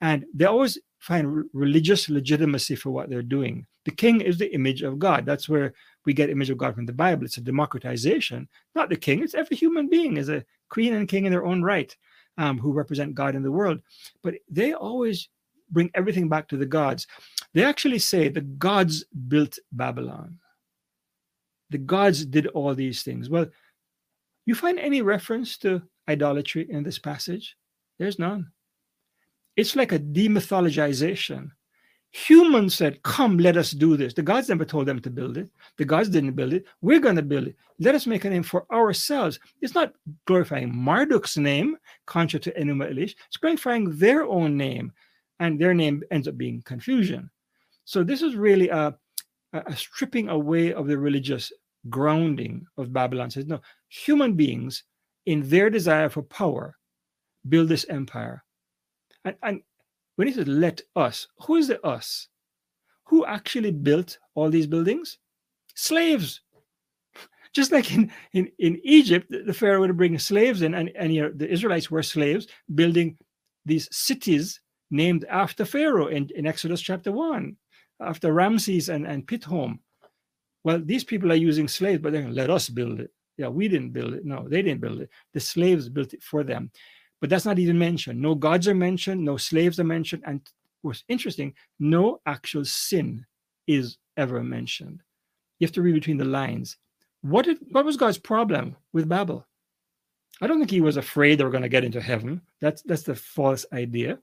[0.00, 3.66] And they always find religious legitimacy for what they're doing.
[3.84, 5.26] The king is the image of God.
[5.26, 5.74] That's where
[6.06, 7.26] we get image of God from the Bible.
[7.26, 9.22] It's a democratization, not the king.
[9.22, 11.94] It's every human being is a queen and king in their own right,
[12.38, 13.82] um, who represent God in the world.
[14.22, 15.28] But they always
[15.74, 17.06] bring everything back to the gods.
[17.52, 20.38] They actually say the gods built Babylon.
[21.70, 23.28] The gods did all these things.
[23.28, 23.46] Well,
[24.46, 27.56] you find any reference to idolatry in this passage?
[27.98, 28.50] There's none.
[29.56, 31.50] It's like a demythologization.
[32.10, 34.14] Humans said, Come, let us do this.
[34.14, 35.50] The gods never told them to build it.
[35.78, 36.64] The gods didn't build it.
[36.80, 37.56] We're going to build it.
[37.80, 39.40] Let us make a name for ourselves.
[39.60, 39.94] It's not
[40.26, 43.16] glorifying Marduk's name, contrary to Enuma Elish.
[43.26, 44.92] It's glorifying their own name.
[45.40, 47.30] And their name ends up being confusion.
[47.84, 48.94] So this is really a,
[49.52, 51.52] a stripping away of the religious
[51.90, 53.30] grounding of Babylon.
[53.30, 54.84] Says no, human beings
[55.26, 56.76] in their desire for power
[57.48, 58.42] build this empire.
[59.24, 59.62] And, and
[60.16, 62.28] when he says let us, who is the us?
[63.06, 65.18] Who actually built all these buildings?
[65.74, 66.40] Slaves.
[67.54, 71.22] Just like in, in, in Egypt, the Pharaoh would bring slaves in, and, and you
[71.22, 73.16] know, the Israelites were slaves building
[73.66, 74.60] these cities
[74.94, 77.56] named after Pharaoh in, in Exodus chapter 1,
[78.00, 79.80] after Ramses and, and Pithom.
[80.62, 83.10] Well, these people are using slaves, but they're let us build it.
[83.36, 84.24] Yeah, we didn't build it.
[84.24, 85.10] No, they didn't build it.
[85.32, 86.70] The slaves built it for them.
[87.20, 88.20] But that's not even mentioned.
[88.20, 90.22] No gods are mentioned, no slaves are mentioned.
[90.26, 90.40] And
[90.82, 93.26] what's interesting, no actual sin
[93.66, 95.02] is ever mentioned.
[95.58, 96.76] You have to read between the lines.
[97.22, 99.46] What did what was God's problem with Babel?
[100.40, 102.40] I don't think he was afraid they were going to get into heaven.
[102.60, 104.18] That's that's the false idea.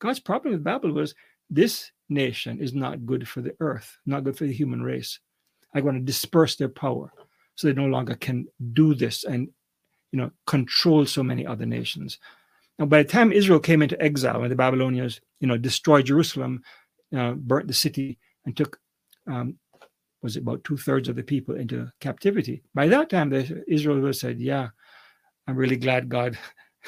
[0.00, 1.14] God's problem with Babel was
[1.48, 5.20] this nation is not good for the earth, not good for the human race.
[5.74, 7.12] I want to disperse their power
[7.54, 9.48] so they no longer can do this and
[10.12, 12.18] you know control so many other nations.
[12.78, 16.62] Now, by the time Israel came into exile, when the Babylonians you know destroyed Jerusalem,
[17.16, 18.78] uh, burnt the city, and took
[19.26, 19.58] um,
[20.22, 22.62] was it about two thirds of the people into captivity.
[22.74, 24.68] By that time, the, Israel said, "Yeah,
[25.46, 26.38] I'm really glad God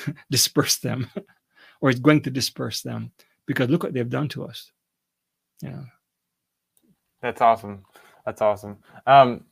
[0.31, 1.09] dispersed them,
[1.83, 3.13] or is going to disperse them,
[3.47, 4.73] because look what they've done to us."
[5.61, 5.83] Yeah,
[7.21, 7.85] that's awesome.
[8.25, 8.79] That's awesome.
[9.07, 9.45] Um,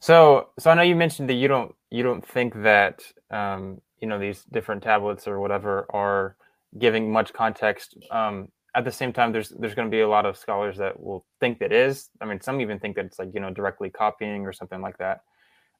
[0.00, 4.08] so, so I know you mentioned that you don't you don't think that um, you
[4.08, 6.36] know these different tablets or whatever are
[6.78, 7.96] giving much context.
[8.10, 11.00] Um, at the same time, there's there's going to be a lot of scholars that
[11.00, 12.10] will think that is.
[12.20, 14.98] I mean, some even think that it's like you know directly copying or something like
[14.98, 15.20] that.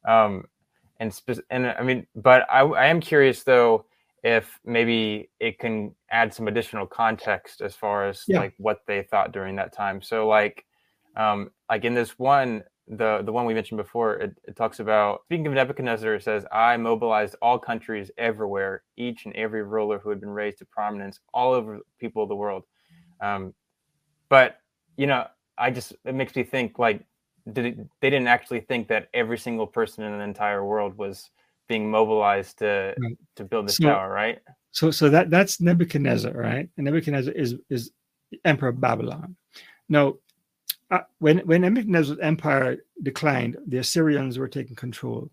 [0.06, 0.44] Um,
[1.00, 3.86] and spe- and I mean, but I, I am curious though
[4.24, 8.40] if maybe it can add some additional context as far as yeah.
[8.40, 10.00] like what they thought during that time.
[10.00, 10.64] So like
[11.14, 15.22] um, like in this one, the the one we mentioned before, it, it talks about
[15.26, 20.08] speaking of Nebuchadnezzar, it says, "I mobilized all countries everywhere, each and every ruler who
[20.08, 22.64] had been raised to prominence all over people of the world."
[23.20, 23.54] Um,
[24.28, 24.58] but
[24.96, 25.26] you know,
[25.58, 27.04] I just it makes me think like,
[27.52, 31.30] did it, they didn't actually think that every single person in the entire world was
[31.68, 33.18] being mobilized to right.
[33.36, 34.38] to build this so, tower, right?
[34.72, 36.68] So so that that's Nebuchadnezzar, right?
[36.76, 37.92] And Nebuchadnezzar is is
[38.44, 39.36] emperor of Babylon.
[39.88, 40.14] Now
[40.90, 45.30] uh, when when Nebuchadnezzar's empire declined, the Assyrians were taking control,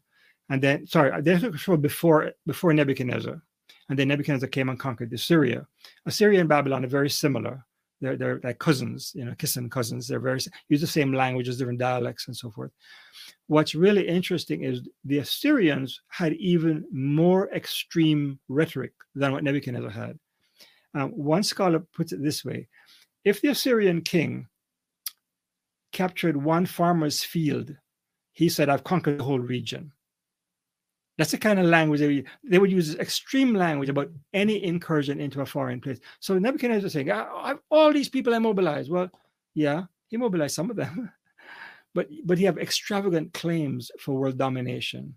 [0.50, 3.42] and then sorry, they took control before before Nebuchadnezzar,
[3.90, 5.68] and then Nebuchadnezzar came and conquered Assyria.
[6.06, 7.66] Assyria and Babylon are very similar.
[8.02, 10.08] They're they're like cousins, you know, kissing cousins.
[10.08, 12.72] They're very use the same languages, different dialects, and so forth.
[13.48, 20.20] What's really interesting is the Assyrians had even more extreme rhetoric than what Nebuchadnezzar had.
[20.94, 22.68] Um, one scholar puts it this way:
[23.24, 24.48] if the Assyrian king
[25.92, 27.76] captured one farmer's field,
[28.34, 29.92] he said, I've conquered the whole region.
[31.18, 35.42] That's the kind of language they, they would use extreme language about any incursion into
[35.42, 36.00] a foreign place.
[36.20, 37.12] So Nebuchadnezzar was saying,
[37.70, 38.90] all these people I mobilized.
[38.90, 39.10] Well,
[39.54, 41.12] yeah, he mobilized some of them,
[41.94, 45.16] but but he have extravagant claims for world domination.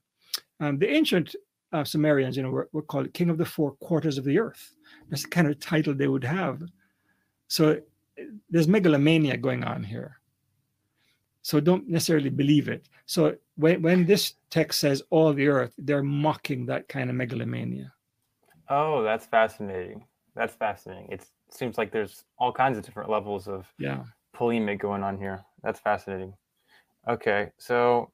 [0.61, 1.35] Um, the ancient
[1.73, 4.75] uh, Sumerians, you know, were, were called king of the four quarters of the earth.
[5.09, 6.63] That's the kind of title they would have.
[7.49, 7.81] So
[8.49, 10.21] there's megalomania going on here.
[11.45, 12.89] So don't necessarily believe it.
[13.05, 17.93] So when, when this text says all the earth, they're mocking that kind of megalomania.
[18.71, 20.07] Oh, that's fascinating.
[20.35, 21.09] That's fascinating.
[21.13, 25.45] It seems like there's all kinds of different levels of yeah polemic going on here.
[25.63, 26.33] That's fascinating.
[27.07, 28.11] Okay, so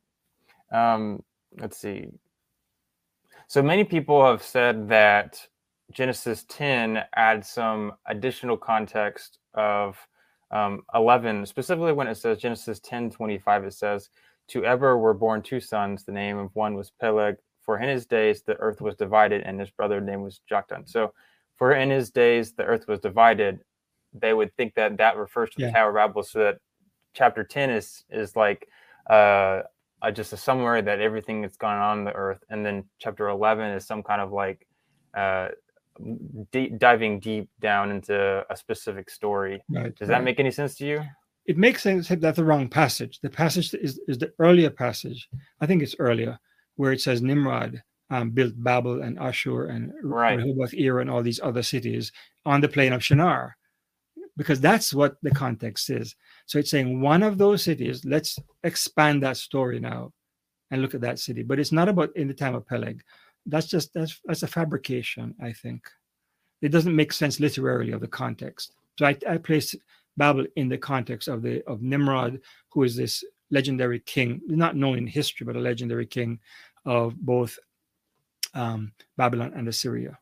[0.73, 1.23] um,
[1.61, 2.09] let's see.
[3.47, 5.47] So many people have said that
[5.93, 9.97] Genesis 10 adds some additional context of
[10.50, 14.10] um, 11, specifically when it says Genesis 10 25, it says,
[14.48, 16.04] To Eber were born two sons.
[16.04, 17.36] The name of one was Peleg.
[17.62, 20.88] For in his days the earth was divided, and his brother name was Joktan.
[20.88, 21.12] So,
[21.56, 23.60] for in his days the earth was divided,
[24.12, 25.66] they would think that that refers to yeah.
[25.66, 26.22] the Tower of Babel.
[26.22, 26.58] So that
[27.14, 28.68] chapter 10 is is like
[29.08, 29.62] uh,
[30.02, 33.70] uh, just a summary that everything that's gone on the earth, and then chapter 11
[33.72, 34.66] is some kind of like
[35.14, 35.48] uh,
[36.53, 39.62] deep, diving deep down into a specific story.
[39.68, 40.18] Right, Does right.
[40.18, 41.03] that make any sense to you?
[41.46, 42.09] It makes sense.
[42.09, 43.18] That's the wrong passage.
[43.20, 45.29] The passage is, is the earlier passage.
[45.61, 46.38] I think it's earlier,
[46.76, 50.37] where it says Nimrod um, built Babel and Ashur and right.
[50.37, 52.12] Rehoboth, Ir, and all these other cities
[52.44, 53.57] on the plain of Shinar,
[54.37, 56.14] because that's what the context is.
[56.46, 58.05] So it's saying one of those cities.
[58.05, 60.12] Let's expand that story now,
[60.70, 61.42] and look at that city.
[61.42, 63.03] But it's not about in the time of Peleg
[63.46, 65.83] that's just that's that's a fabrication i think
[66.62, 69.74] it doesn't make sense literally of the context so i, I place
[70.16, 74.98] Babel in the context of the of Nimrod, who is this legendary king, not known
[74.98, 76.38] in history, but a legendary king
[76.85, 77.59] of both
[78.55, 80.18] um, Babylon and Assyria.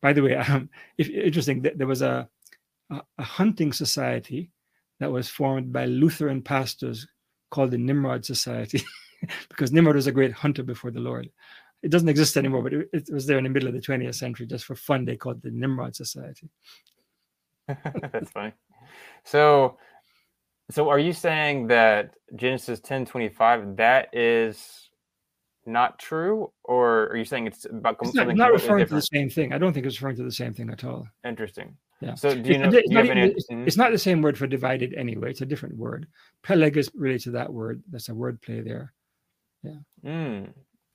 [0.00, 2.28] By the way, um, if, interesting, there was a,
[2.90, 4.50] a, a hunting society
[4.98, 7.06] that was formed by Lutheran pastors
[7.50, 8.82] called the Nimrod Society,
[9.48, 11.30] because Nimrod was a great hunter before the Lord.
[11.82, 14.14] It doesn't exist anymore, but it, it, was there in the middle of the 20th
[14.14, 15.04] century just for fun.
[15.04, 16.50] They called it the Nimrod Society.
[18.12, 18.52] That's funny.
[19.24, 19.78] So,
[20.70, 24.90] so are you saying that Genesis 10 25, that is
[25.66, 26.52] not true?
[26.64, 28.32] Or are you saying it's about completely?
[28.32, 29.04] it's not, not referring different?
[29.04, 29.52] to the same thing?
[29.52, 31.06] I don't think it's referring to the same thing at all.
[31.24, 31.76] Interesting.
[32.00, 32.14] Yeah.
[32.14, 32.68] So do you know?
[32.68, 33.34] It's, do you not, any,
[33.66, 35.30] it's, not the same word for divided anyway.
[35.30, 36.06] It's a different word.
[36.42, 37.82] Peleg is related to that word.
[37.90, 38.94] That's a word play there.
[39.62, 39.76] Yeah.
[40.04, 40.48] Mm,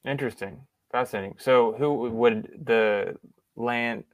[0.04, 0.62] interesting.
[0.96, 1.36] Fascinating.
[1.40, 3.18] So who would the
[3.58, 4.06] land?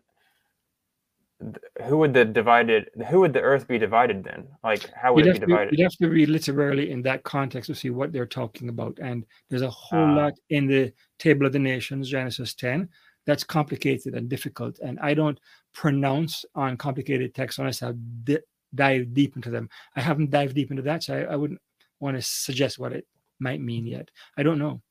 [1.86, 2.90] Who would the divided?
[3.08, 4.48] Who would the earth be divided then?
[4.64, 5.70] Like how would you'd it be divided?
[5.70, 8.98] To, you'd have to read literally in that context to see what they're talking about.
[8.98, 12.90] And there's a whole uh, lot in the Table of the Nations, Genesis 10,
[13.28, 14.80] that's complicated and difficult.
[14.80, 15.40] And I don't
[15.74, 18.40] pronounce on complicated texts unless I di-
[18.74, 19.70] dive deep into them.
[19.96, 21.62] I haven't dived deep into that, so I, I wouldn't
[22.00, 23.06] want to suggest what it
[23.38, 24.10] might mean yet.
[24.36, 24.82] I don't know.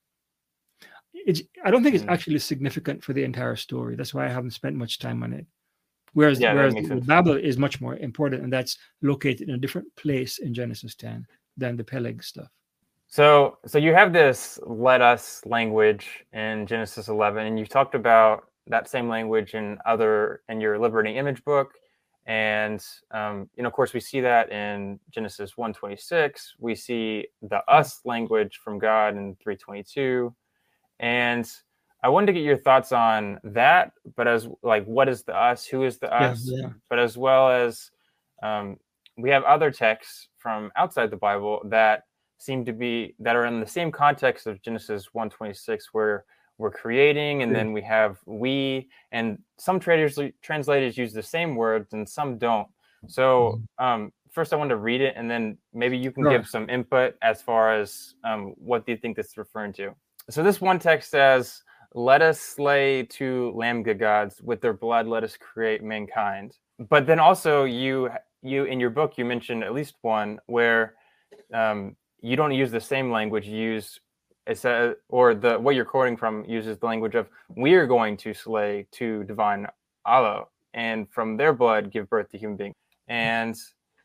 [1.27, 2.11] It's, I don't think it's hmm.
[2.11, 3.97] actually significant for the entire story.
[3.97, 5.47] That's why I haven't spent much time on it.
[6.13, 6.75] Whereas, yeah, whereas
[7.07, 11.27] Babel is much more important, and that's located in a different place in Genesis 10
[11.57, 12.49] than the Peleg stuff.
[13.07, 18.45] So, so you have this "let us" language in Genesis 11, and you've talked about
[18.67, 21.75] that same language in other in your liberating image book,
[22.27, 26.55] and um, you know, of course, we see that in Genesis 1:26.
[26.59, 30.33] We see the "us" language from God in 3:22,
[31.01, 31.51] and
[32.03, 35.67] I wanted to get your thoughts on that, but as like, what is the "us"?
[35.67, 36.43] Who is the "us"?
[36.45, 36.69] Yeah, yeah.
[36.89, 37.91] But as well as
[38.43, 38.79] um,
[39.19, 42.05] we have other texts from outside the Bible that
[42.39, 46.25] seem to be that are in the same context of Genesis 126 where
[46.57, 47.59] we're creating and yeah.
[47.59, 52.69] then we have we and some traders translators use the same words and some don't.
[53.09, 53.85] So mm-hmm.
[53.85, 57.15] um, first I want to read it and then maybe you can give some input
[57.23, 59.95] as far as um, what do you think this is referring to.
[60.29, 61.63] So this one text says,
[61.95, 66.57] let us slay two Lamga gods with their blood let us create mankind
[66.89, 68.09] but then also you
[68.43, 70.95] you in your book you mentioned at least one where
[71.53, 73.99] um, you don't use the same language you use
[74.47, 78.33] it's a, or the what you're quoting from uses the language of we're going to
[78.33, 79.67] slay two divine
[80.05, 82.75] Allah and from their blood give birth to human beings.
[83.09, 83.57] And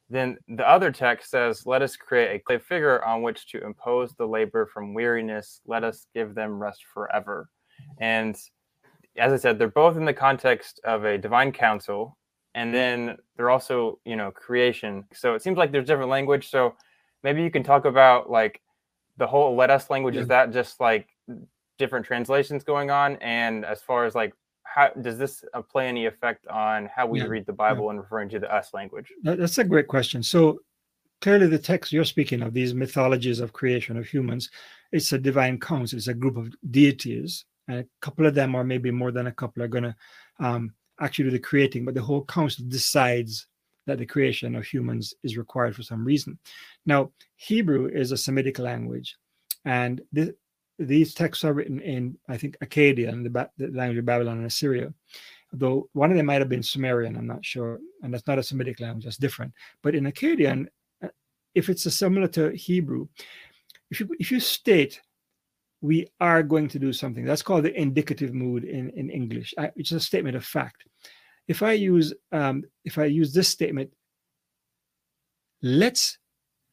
[0.09, 4.13] then the other text says, Let us create a clay figure on which to impose
[4.13, 5.61] the labor from weariness.
[5.65, 7.49] Let us give them rest forever.
[7.99, 8.37] And
[9.17, 12.17] as I said, they're both in the context of a divine council.
[12.53, 15.05] And then they're also, you know, creation.
[15.13, 16.49] So it seems like there's different language.
[16.49, 16.75] So
[17.23, 18.61] maybe you can talk about like
[19.17, 20.21] the whole let us language yeah.
[20.21, 21.07] is that just like
[21.77, 24.33] different translations going on and as far as like
[24.75, 27.27] how does this uh, play any effect on how we yeah.
[27.27, 27.91] read the bible yeah.
[27.91, 30.59] and referring to the us language that's a great question so
[31.21, 34.49] clearly the text you're speaking of these mythologies of creation of humans
[34.91, 38.63] it's a divine council it's a group of deities and a couple of them or
[38.63, 39.95] maybe more than a couple are going to
[40.39, 43.47] um, actually do the creating but the whole council decides
[43.85, 46.37] that the creation of humans is required for some reason.
[46.85, 49.15] Now, Hebrew is a Semitic language,
[49.63, 50.31] and this,
[50.77, 54.93] these texts are written in, I think, Akkadian, the, the, language of Babylon and Assyria.
[55.53, 58.43] Though one of them might have been Sumerian, I'm not sure, and that's not a
[58.43, 59.53] Semitic language, that's different.
[59.81, 60.67] But in Akkadian,
[61.03, 61.09] uh,
[61.53, 63.07] if it's similar to Hebrew,
[63.91, 65.01] if you if you state
[65.81, 69.53] we are going to do something, that's called the indicative mood in, in English.
[69.75, 70.83] It's a statement of fact
[71.47, 73.91] if I use um, if I use this statement,
[75.61, 76.17] let's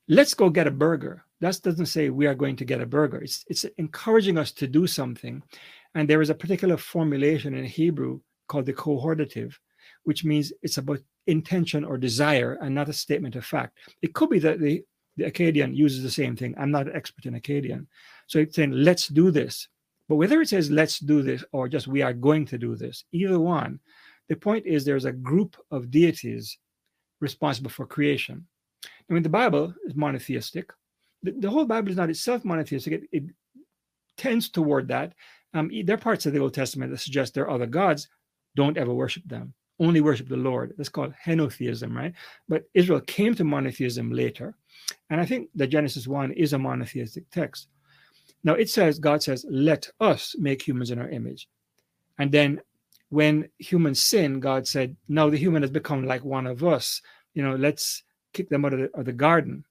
[0.08, 1.24] let's go get a burger.
[1.42, 3.18] That doesn't say we are going to get a burger.
[3.18, 5.42] It's it's encouraging us to do something,
[5.96, 9.52] and there is a particular formulation in Hebrew called the cohortative,
[10.04, 13.78] which means it's about intention or desire and not a statement of fact.
[14.02, 14.84] It could be that the
[15.16, 16.54] the Akkadian uses the same thing.
[16.56, 17.86] I'm not an expert in Akkadian,
[18.28, 19.66] so it's saying let's do this.
[20.08, 23.04] But whether it says let's do this or just we are going to do this,
[23.10, 23.80] either one,
[24.28, 26.56] the point is there's a group of deities
[27.20, 28.46] responsible for creation.
[29.10, 30.70] I mean, the Bible is monotheistic.
[31.22, 32.92] The, the whole Bible is not itself monotheistic.
[32.92, 33.24] It, it
[34.16, 35.14] tends toward that.
[35.54, 38.08] Um, there are parts of the Old Testament that suggest there are other gods.
[38.56, 39.54] Don't ever worship them.
[39.78, 40.74] Only worship the Lord.
[40.76, 42.12] That's called henotheism, right?
[42.48, 44.54] But Israel came to monotheism later.
[45.10, 47.68] And I think that Genesis 1 is a monotheistic text.
[48.44, 51.48] Now it says, God says, let us make humans in our image.
[52.18, 52.60] And then
[53.12, 57.02] when humans sin, God said, "No, the human has become like one of us.
[57.34, 59.66] You know, let's kick them out of the, of the garden.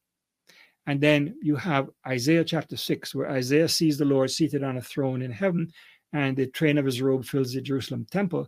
[0.88, 4.82] And then you have Isaiah chapter 6, where Isaiah sees the Lord seated on a
[4.82, 5.72] throne in heaven,
[6.14, 8.48] and the train of his robe fills the Jerusalem temple.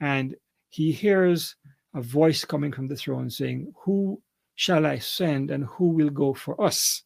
[0.00, 0.34] And
[0.68, 1.56] he hears
[1.94, 4.20] a voice coming from the throne saying, Who
[4.54, 7.02] shall I send, and who will go for us?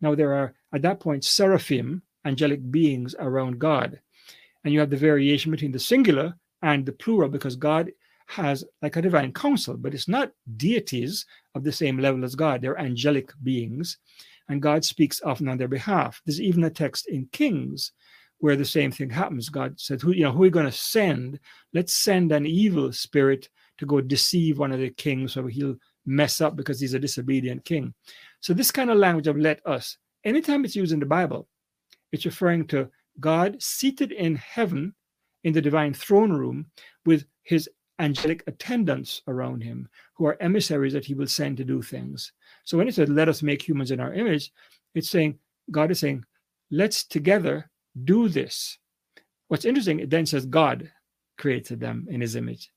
[0.00, 4.00] Now, there are at that point seraphim, angelic beings around God.
[4.64, 7.90] And you have the variation between the singular and the plural because God
[8.32, 12.60] has like a divine council, but it's not deities of the same level as God.
[12.60, 13.98] They're angelic beings,
[14.48, 16.20] and God speaks often on their behalf.
[16.24, 17.92] There's even a text in Kings
[18.38, 19.48] where the same thing happens.
[19.48, 20.32] God said, "Who you know?
[20.32, 21.38] Who are we going to send?
[21.72, 25.76] Let's send an evil spirit to go deceive one of the kings, so he'll
[26.06, 27.94] mess up because he's a disobedient king."
[28.40, 31.48] So this kind of language of "let us," anytime it's used in the Bible,
[32.10, 34.94] it's referring to God seated in heaven
[35.44, 36.66] in the divine throne room
[37.04, 37.68] with his
[38.02, 42.32] angelic attendants around him who are emissaries that he will send to do things.
[42.64, 44.52] So when it says, let us make humans in our image,
[44.94, 45.38] it's saying,
[45.70, 46.24] God is saying,
[46.70, 47.70] let's together
[48.04, 48.78] do this.
[49.48, 50.90] What's interesting, it then says God
[51.38, 52.70] created them in his image.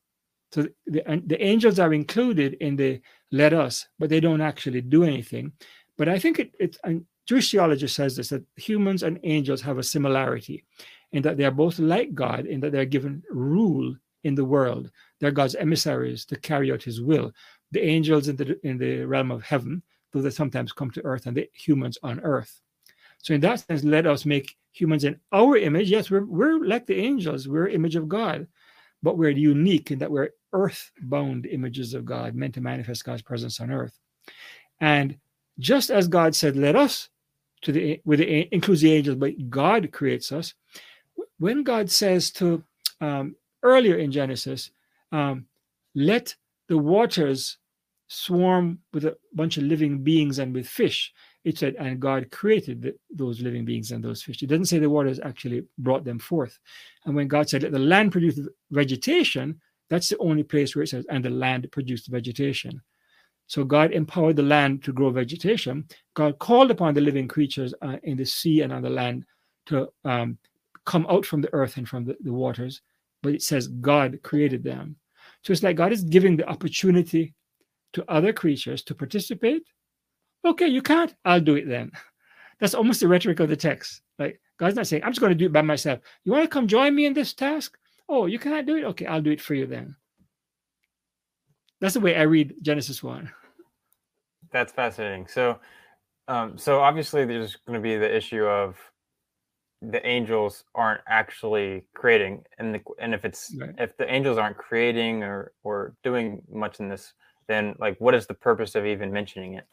[0.51, 3.01] So the, the angels are included in the
[3.32, 5.51] let us, but they don't actually do anything.
[5.97, 9.80] But I think it, it and Jewish theology says this that humans and angels have
[9.80, 10.63] a similarity
[11.11, 14.91] in that they are both like God in that they're given rule in the world.
[15.20, 17.32] They're God's emissaries to carry out his will.
[17.72, 21.26] The angels in the in the realm of heaven, though they sometimes come to earth,
[21.26, 22.61] and the humans on earth.
[23.20, 25.89] So in that sense, let us make humans in our image.
[25.89, 28.47] Yes, we're we're like the angels, we're image of God,
[29.01, 33.59] but we're unique in that we're earth-bound images of God, meant to manifest God's presence
[33.59, 33.99] on earth.
[34.80, 35.18] And
[35.59, 37.09] just as God said, let us
[37.61, 40.53] to the with the includes the angels, but God creates us.
[41.39, 42.63] When God says to
[43.01, 44.72] um, earlier in Genesis,
[45.16, 45.45] um,
[45.95, 46.36] let
[46.68, 47.57] the waters
[48.07, 51.13] swarm with a bunch of living beings and with fish.
[51.45, 54.43] It said, and God created the, those living beings and those fish.
[54.43, 56.59] It doesn't say the waters actually brought them forth.
[57.05, 58.39] And when God said, let the land produce
[58.72, 62.82] vegetation, that's the only place where it says, and the land produced vegetation.
[63.47, 65.86] So God empowered the land to grow vegetation.
[66.16, 69.24] God called upon the living creatures uh, in the sea and on the land
[69.68, 70.38] to um,
[70.86, 72.82] come out from the earth and from the, the waters
[73.26, 74.97] but it says God created them.
[75.46, 77.36] So it's like God is giving the opportunity
[77.93, 79.64] to other creatures to participate.
[80.43, 81.14] Okay, you can't.
[81.24, 81.91] I'll do it then.
[82.60, 84.02] That's almost the rhetoric of the text.
[84.18, 86.00] Like God's not saying, I'm just going to do it by myself.
[86.24, 87.78] You want to come join me in this task?
[88.10, 88.86] Oh, you can't do it?
[88.86, 89.96] Okay, I'll do it for you then.
[91.80, 93.32] That's the way I read Genesis 1.
[94.52, 95.28] That's fascinating.
[95.28, 95.60] So,
[96.28, 98.78] um, so obviously there's going to be the issue of
[99.92, 103.76] the angels aren't actually creating and the, and if it's right.
[103.78, 107.14] if the angels aren't creating or or doing much in this
[107.48, 109.66] then like what is the purpose of even mentioning it?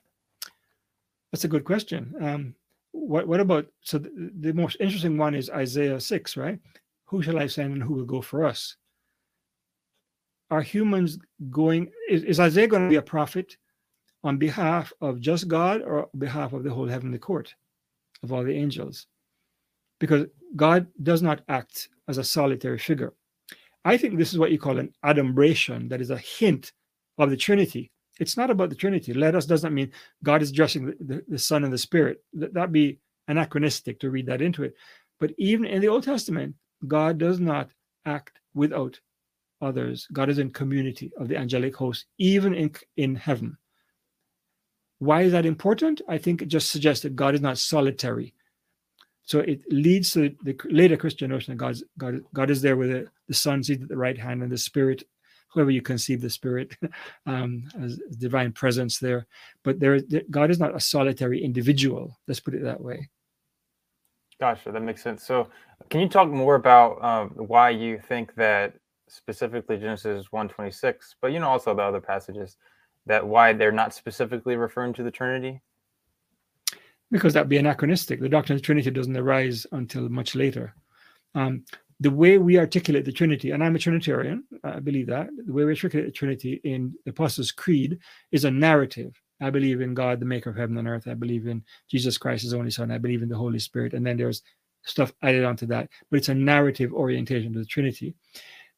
[1.31, 2.15] That's a good question.
[2.21, 2.55] Um
[2.93, 6.59] what what about so the, the most interesting one is isaiah 6 right?
[7.07, 8.77] Who shall i send and who will go for us?
[10.51, 11.19] Are humans
[11.51, 13.57] going is, is isaiah going to be a prophet
[14.25, 17.55] on behalf of just god or behalf of the whole heavenly court
[18.23, 19.07] of all the angels
[20.03, 20.27] because
[20.57, 23.13] God does not act as a solitary figure.
[23.85, 26.73] I think this is what you call an adumbration, that is a hint
[27.19, 27.93] of the Trinity.
[28.19, 29.15] It's not about the Trinity.
[29.15, 29.93] Let us does not mean
[30.25, 32.19] God is addressing the, the, the Son and the Spirit.
[32.33, 32.99] That, that'd be
[33.29, 34.75] anachronistic to read that into it.
[35.21, 36.57] But even in the Old Testament,
[36.89, 37.71] God does not
[38.05, 38.99] act without
[39.61, 40.09] others.
[40.13, 43.57] God is in community of the angelic host, even in, in heaven.
[44.99, 46.03] Why is that important?
[46.09, 48.35] I think it just suggests that God is not solitary.
[49.33, 52.91] So it leads to the later Christian notion that God's, God, God is there with
[52.91, 55.05] the, the Son seated at the right hand and the Spirit,
[55.49, 56.77] whoever you conceive the Spirit
[57.27, 59.27] um, as divine presence there.
[59.65, 62.19] But there, God is not a solitary individual.
[62.29, 63.09] Let's put it that way.
[64.39, 65.25] Gotcha, that makes sense.
[65.25, 65.49] So,
[65.89, 68.75] can you talk more about um, why you think that
[69.09, 72.59] specifically Genesis 1:26, but you know also the other passages
[73.07, 75.63] that why they're not specifically referring to the Trinity?
[77.13, 78.21] Because that'd be anachronistic.
[78.21, 80.75] The doctrine of the Trinity doesn't arise until much later.
[81.37, 81.65] Um,
[82.01, 85.65] the way we articulate the Trinity, and I'm a Trinitarian, I believe that, the way
[85.65, 87.99] we articulate the Trinity in the Apostles' Creed
[88.33, 89.15] is a narrative.
[89.41, 91.07] I believe in God, the maker of heaven and earth.
[91.07, 92.91] I believe in Jesus Christ, his only son.
[92.91, 93.93] I believe in the Holy Spirit.
[93.93, 94.43] And then there's
[94.85, 95.89] stuff added onto that.
[96.11, 98.15] But it's a narrative orientation to the Trinity.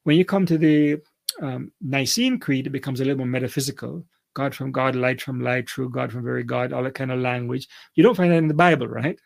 [0.03, 1.01] When you come to the
[1.41, 4.05] um, Nicene Creed, it becomes a little more metaphysical.
[4.35, 7.21] God from God, light from light, true God from very God, all that kind of
[7.21, 7.69] language.
[7.95, 9.19] You don't find that in the Bible, right?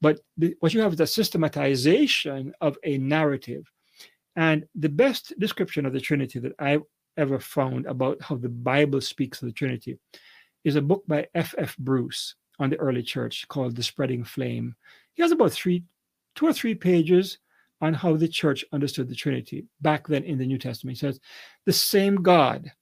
[0.00, 3.70] But the, what you have is a systematization of a narrative.
[4.36, 6.82] And the best description of the Trinity that I've
[7.16, 9.98] ever found about how the Bible speaks of the Trinity
[10.64, 11.54] is a book by F.
[11.56, 11.76] F.
[11.78, 14.74] Bruce on the early church called The Spreading Flame.
[15.14, 15.84] He has about three,
[16.34, 17.38] two or three pages
[17.80, 20.96] on how the church understood the Trinity back then in the New Testament.
[20.96, 21.20] He says,
[21.64, 22.72] the same God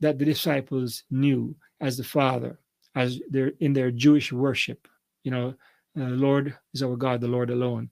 [0.00, 2.58] that the disciples knew as the Father,
[2.94, 4.88] as they're in their Jewish worship,
[5.24, 5.54] you know,
[5.98, 7.90] uh, Lord is our God, the Lord alone.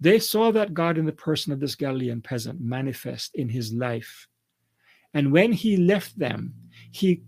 [0.00, 4.28] They saw that God in the person of this Galilean peasant manifest in his life.
[5.14, 6.54] And when he left them,
[6.92, 7.22] he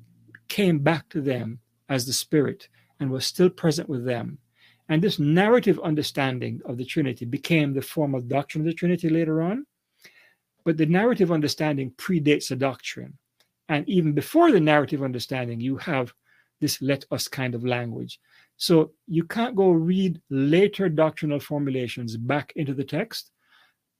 [0.48, 1.58] came back to them
[1.88, 2.68] as the Spirit
[3.00, 4.38] and was still present with them.
[4.88, 9.40] And this narrative understanding of the Trinity became the formal doctrine of the Trinity later
[9.40, 9.66] on.
[10.64, 13.16] But the narrative understanding predates the doctrine.
[13.70, 16.12] And even before the narrative understanding, you have
[16.60, 18.18] this let us kind of language.
[18.56, 23.30] So you can't go read later doctrinal formulations back into the text.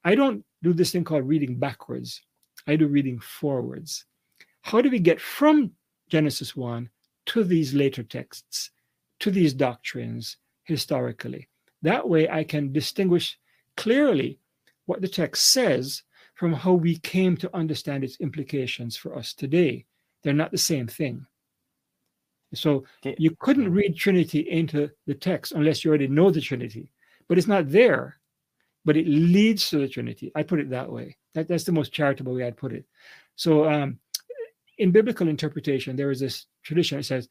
[0.05, 2.21] I don't do this thing called reading backwards,
[2.66, 4.05] I do reading forwards.
[4.62, 5.71] How do we get from
[6.09, 6.91] Genesis 1
[7.27, 8.73] to these later texts,
[9.21, 11.49] to these doctrines historically?
[11.83, 13.39] That way I can distinguish
[13.77, 14.41] clearly
[14.87, 16.03] what the text says
[16.41, 19.84] from how we came to understand its implications for us today.
[20.22, 21.26] They're not the same thing.
[22.55, 26.93] So you couldn't read Trinity into the text unless you already know the Trinity,
[27.28, 28.18] but it's not there,
[28.86, 30.32] but it leads to the Trinity.
[30.34, 31.18] I put it that way.
[31.34, 32.86] That, that's the most charitable way I'd put it.
[33.36, 33.99] So um,
[34.78, 37.28] in biblical interpretation, there is this tradition that says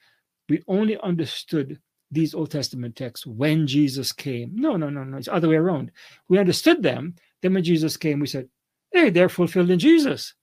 [0.49, 1.80] we only understood
[2.12, 4.51] these Old Testament texts when Jesus came.
[4.53, 5.18] No, no, no, no.
[5.18, 5.91] It's the other way around.
[6.28, 7.16] We understood them.
[7.41, 8.47] Then when Jesus came, we said,
[8.92, 10.34] hey, they're fulfilled in Jesus.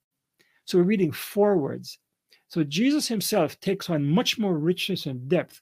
[0.65, 1.99] So we're reading forwards
[2.49, 5.61] so Jesus himself takes on much more richness and depth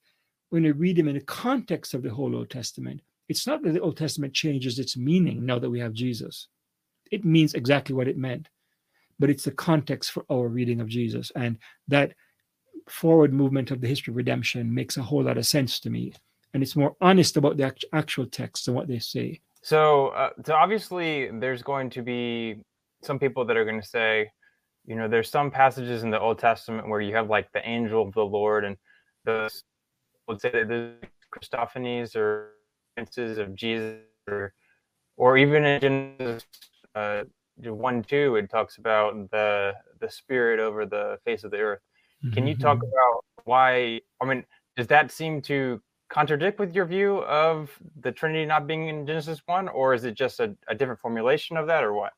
[0.50, 3.00] when you read him in the context of the whole Old Testament.
[3.28, 6.48] It's not that the Old Testament changes its meaning now that we have Jesus.
[7.10, 8.48] It means exactly what it meant,
[9.18, 11.32] but it's the context for our reading of Jesus.
[11.34, 11.58] And
[11.88, 12.12] that
[12.88, 16.12] forward movement of the history of redemption makes a whole lot of sense to me.
[16.52, 19.40] And it's more honest about the actual text and what they say.
[19.62, 22.56] So, uh, so obviously, there's going to be
[23.04, 24.30] some people that are going to say,
[24.86, 28.06] you know there's some passages in the old testament where you have like the angel
[28.06, 28.76] of the lord and
[29.24, 29.50] the
[30.28, 30.94] would say that the
[31.34, 32.50] christophanies or
[32.96, 34.52] instances of jesus or
[35.16, 36.44] or even in genesis
[36.94, 37.24] uh,
[37.56, 41.80] 1 2 it talks about the the spirit over the face of the earth
[42.32, 42.86] can you talk mm-hmm.
[42.86, 44.44] about why i mean
[44.76, 45.80] does that seem to
[46.10, 50.14] contradict with your view of the trinity not being in genesis 1 or is it
[50.14, 52.12] just a, a different formulation of that or what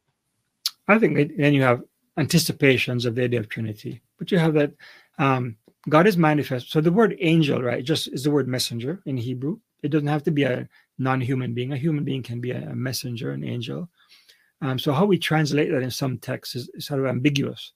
[0.89, 1.83] i think then you have
[2.17, 4.01] anticipations of the idea of Trinity.
[4.19, 4.73] But you have that
[5.19, 5.57] um,
[5.89, 6.71] God is manifest.
[6.71, 9.59] So the word angel, right, just is the word messenger in Hebrew.
[9.83, 10.69] It doesn't have to be a
[10.99, 11.73] non-human being.
[11.73, 13.89] A human being can be a, messenger, an angel.
[14.63, 17.73] Um, so how we translate that in some texts is, is, sort of ambiguous.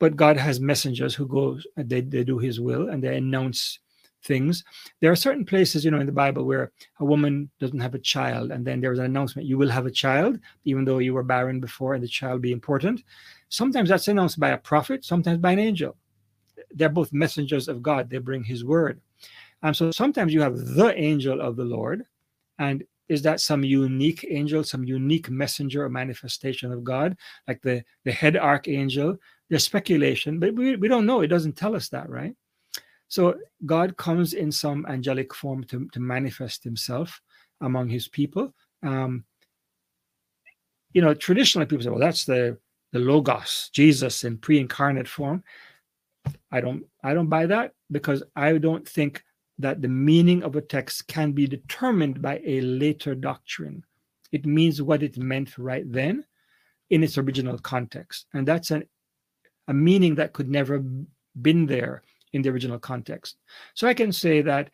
[0.00, 3.78] But God has messengers who go, they, they do His will, and they announce
[4.22, 4.64] things.
[5.00, 8.00] There are certain places, you know, in the Bible where a woman doesn't have a
[8.00, 11.22] child, and then there's an announcement, you will have a child, even though you were
[11.22, 13.02] barren before, and the child be important.
[13.48, 15.96] Sometimes that's announced by a prophet, sometimes by an angel.
[16.70, 19.00] They're both messengers of God, they bring his word.
[19.62, 22.04] And so sometimes you have the angel of the Lord,
[22.58, 27.16] and is that some unique angel, some unique messenger or manifestation of God,
[27.46, 29.16] like the, the head archangel?
[29.48, 31.22] There's speculation, but we, we don't know.
[31.22, 32.34] It doesn't tell us that, right?
[33.08, 37.20] So God comes in some angelic form to, to manifest himself
[37.60, 38.54] among his people.
[38.82, 39.24] Um,
[40.92, 42.58] you know, traditionally people say, well, that's the
[42.92, 45.44] the logos, Jesus in pre-incarnate form.
[46.50, 49.22] I don't I don't buy that because I don't think
[49.58, 53.84] that the meaning of a text can be determined by a later doctrine.
[54.32, 56.24] It means what it meant right then
[56.90, 58.26] in its original context.
[58.32, 58.84] And that's an,
[59.66, 60.82] a meaning that could never
[61.42, 62.02] been there
[62.32, 63.36] in the original context.
[63.74, 64.70] So I can say that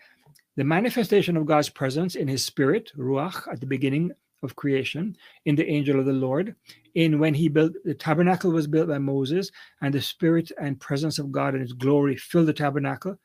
[0.57, 5.57] the manifestation of God's presence in his spirit, Ruach, at the beginning of creation, in
[5.57, 6.55] the angel of the Lord,
[6.95, 9.51] in when he built the tabernacle was built by Moses,
[9.81, 13.19] and the spirit and presence of God and his glory filled the tabernacle.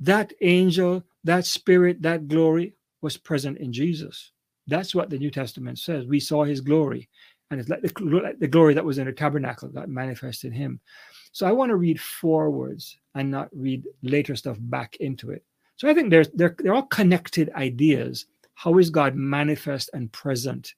[0.00, 4.32] That angel, that spirit, that glory was present in Jesus.
[4.68, 6.06] That's what the New Testament says.
[6.06, 7.08] We saw his glory,
[7.50, 10.80] and it's like the, like the glory that was in the tabernacle that manifested him.
[11.38, 15.44] So I want to read forwards and not read later stuff back into it.
[15.76, 18.26] So I think there's they're, they're all connected ideas.
[18.54, 20.74] How is God manifest and present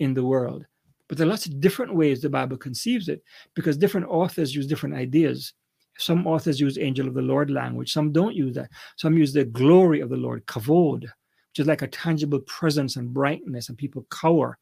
[0.00, 0.66] in the world?
[1.08, 3.22] But there are lots of different ways the Bible conceives it
[3.54, 5.54] because different authors use different ideas.
[5.96, 8.68] Some authors use angel of the Lord language, some don't use that.
[8.96, 13.14] Some use the glory of the Lord, kavod, which is like a tangible presence and
[13.14, 14.58] brightness, and people cower.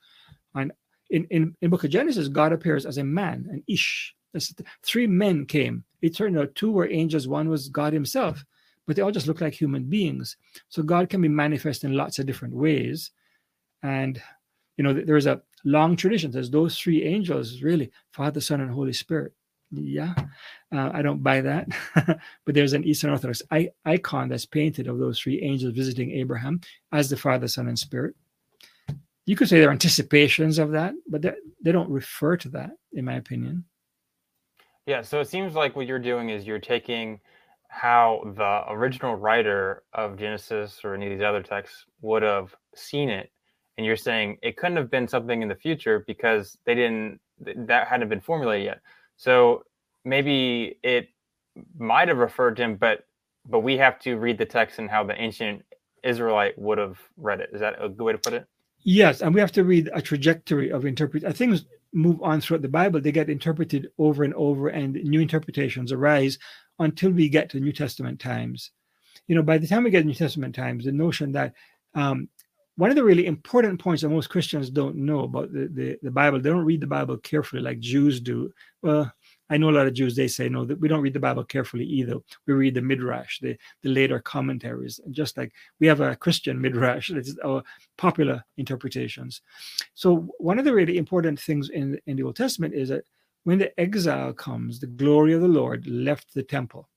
[0.55, 0.71] And
[1.11, 4.15] in, in, in book of Genesis, God appears as a man, an ish.
[4.83, 5.85] Three men came.
[6.03, 8.45] It turned out two were angels, one was God himself.
[8.87, 10.37] but they all just look like human beings.
[10.68, 13.12] So God can be manifest in lots of different ways.
[13.85, 14.20] And,
[14.76, 16.33] you know, there's a long tradition.
[16.33, 19.33] There's those three angels, really Father, Son, and Holy Spirit.
[19.70, 20.14] Yeah,
[20.74, 21.68] uh, I don't buy that.
[22.45, 23.43] but there's an Eastern Orthodox
[23.85, 26.61] icon that's painted of those three angels visiting Abraham
[26.91, 28.16] as the Father, Son, and Spirit.
[29.26, 33.14] You could say they're anticipations of that, but they don't refer to that, in my
[33.14, 33.64] opinion.
[34.87, 37.20] Yeah, so it seems like what you're doing is you're taking
[37.68, 43.09] how the original writer of Genesis or any of these other texts would have seen
[43.09, 43.31] it,
[43.76, 47.87] and you're saying it couldn't have been something in the future because they didn't that
[47.87, 48.81] hadn't been formulated yet.
[49.16, 49.64] So
[50.05, 51.09] maybe it
[51.78, 53.05] might have referred to him, but
[53.49, 55.62] but we have to read the text and how the ancient
[56.03, 57.51] Israelite would have read it.
[57.53, 58.47] Is that a good way to put it?
[58.83, 61.37] Yes, and we have to read a trajectory of interpret.
[61.37, 65.93] Things move on throughout the Bible, they get interpreted over and over, and new interpretations
[65.93, 66.38] arise
[66.78, 68.70] until we get to New Testament times.
[69.26, 71.55] You know, by the time we get to New Testament times, the notion that
[71.95, 72.28] um,
[72.76, 76.11] one of the really important points that most Christians don't know about the, the, the
[76.11, 78.53] Bible, they don't read the Bible carefully like Jews do.
[78.82, 79.12] Well,
[79.51, 81.45] I know a lot of Jews, they say, no, that we don't read the Bible
[81.45, 82.15] carefully either.
[82.47, 87.11] We read the Midrash, the, the later commentaries, just like we have a Christian Midrash,
[87.13, 87.63] that's our
[87.99, 89.43] popular interpretations.
[89.95, 93.05] So, one of the really important things in, in the Old Testament is that
[93.45, 96.89] when the exile comes, the glory of the Lord left the temple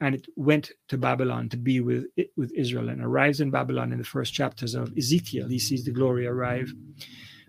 [0.00, 3.98] and it went to Babylon to be with with Israel and arrives in Babylon in
[3.98, 5.48] the first chapters of Ezekiel.
[5.48, 6.72] He sees the glory arrive.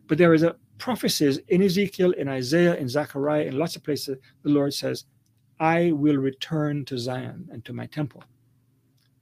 [0.09, 4.17] But there is a prophecies in Ezekiel, in Isaiah, in Zechariah, in lots of places,
[4.43, 5.05] the Lord says,
[5.59, 8.23] I will return to Zion and to my temple.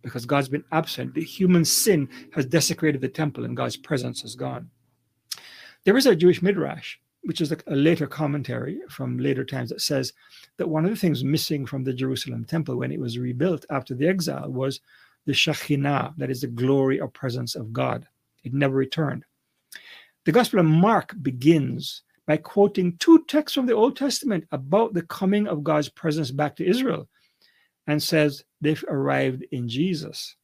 [0.01, 1.13] Because God's been absent.
[1.13, 4.69] The human sin has desecrated the temple and God's presence is gone.
[5.83, 9.81] There is a Jewish midrash, which is a, a later commentary from later times, that
[9.81, 10.13] says
[10.55, 13.93] that one of the things missing from the Jerusalem temple when it was rebuilt after
[13.93, 14.79] the exile was
[15.25, 18.07] the Shekhinah, that is the glory or presence of God.
[18.45, 19.25] It never returned.
[20.28, 25.03] The Gospel of Mark begins by quoting two texts from the Old Testament about the
[25.03, 27.07] coming of God's presence back to Israel
[27.88, 30.36] and says they've arrived in Jesus.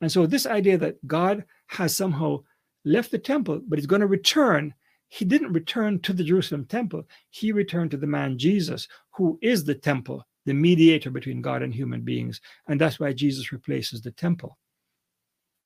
[0.00, 2.44] And so, this idea that God has somehow
[2.84, 4.72] left the temple, but he's going to return,
[5.08, 7.02] he didn't return to the Jerusalem temple.
[7.30, 11.74] He returned to the man Jesus, who is the temple, the mediator between God and
[11.74, 12.40] human beings.
[12.68, 14.56] And that's why Jesus replaces the temple.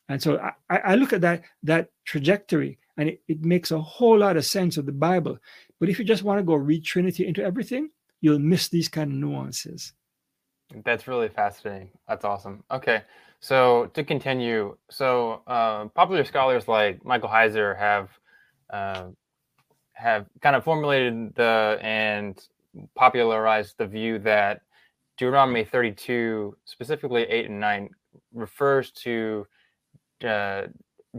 [0.09, 0.39] And so
[0.71, 4.45] I, I look at that, that trajectory and it, it makes a whole lot of
[4.45, 5.39] sense of the Bible.
[5.81, 7.91] But if you just want to go read Trinity into everything,
[8.21, 9.93] you'll miss these kind of nuances.
[10.85, 11.91] That's really fascinating.
[12.09, 12.65] That's awesome.
[12.71, 13.03] Okay,
[13.41, 18.09] so to continue, so uh, popular scholars like Michael Heiser have
[18.71, 19.09] uh,
[19.93, 22.41] have kind of formulated the and
[22.95, 24.63] popularized the view that
[25.19, 27.91] Deuteronomy 32, specifically 8 and 9,
[28.33, 29.47] refers to
[30.25, 30.63] uh,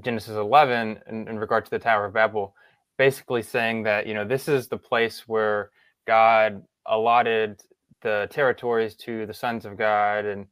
[0.01, 2.55] Genesis 11 in, in regard to the Tower of Babel,
[2.97, 5.71] basically saying that you know this is the place where
[6.07, 7.61] God allotted
[8.01, 10.47] the territories to the sons of God and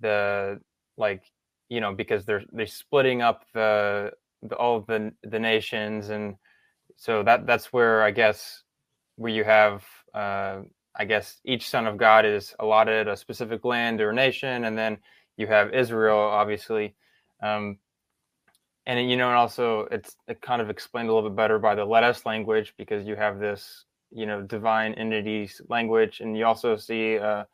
[0.00, 0.60] the
[0.96, 1.22] like
[1.68, 6.10] you know because they're they're splitting up the, the all of the the nations.
[6.10, 6.36] And
[6.96, 8.62] so that that's where I guess
[9.16, 9.84] where you have
[10.14, 10.60] uh,
[10.96, 14.64] I guess each son of God is allotted a specific land or nation.
[14.64, 14.98] And then
[15.36, 16.94] you have Israel obviously.
[17.42, 17.78] Um,
[18.86, 21.74] and you know, and also it's it kind of explained a little bit better by
[21.74, 26.44] the let us language because you have this you know divine entities language, and you
[26.44, 27.44] also see uh,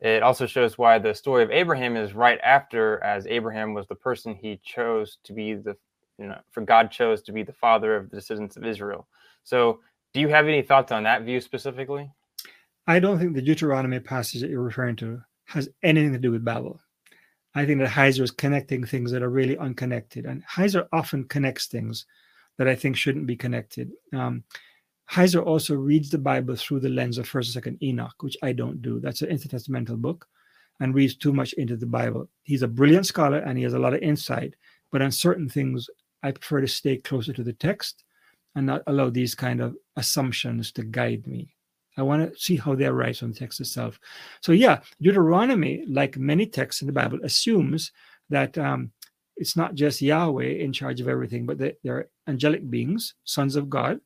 [0.00, 3.94] it also shows why the story of Abraham is right after, as Abraham was the
[3.94, 5.76] person he chose to be the
[6.18, 9.08] you know for God chose to be the father of the descendants of Israel.
[9.42, 9.80] So,
[10.14, 12.10] do you have any thoughts on that view specifically?
[12.86, 16.44] I don't think the Deuteronomy passage that you're referring to has anything to do with
[16.44, 16.80] Babel.
[17.54, 20.24] I think that Heiser is connecting things that are really unconnected.
[20.24, 22.06] And Heiser often connects things
[22.58, 23.90] that I think shouldn't be connected.
[24.12, 24.44] Um,
[25.10, 28.52] Heiser also reads the Bible through the lens of First and Second Enoch, which I
[28.52, 29.00] don't do.
[29.00, 30.28] That's an intertestamental book,
[30.78, 32.28] and reads too much into the Bible.
[32.44, 34.54] He's a brilliant scholar and he has a lot of insight,
[34.92, 35.88] but on certain things,
[36.22, 38.04] I prefer to stay closer to the text
[38.54, 41.54] and not allow these kind of assumptions to guide me.
[41.96, 43.98] I want to see how they arise from the text itself.
[44.40, 47.92] So, yeah, Deuteronomy, like many texts in the Bible, assumes
[48.30, 48.92] that um,
[49.36, 53.56] it's not just Yahweh in charge of everything, but that there are angelic beings, sons
[53.56, 54.00] of God,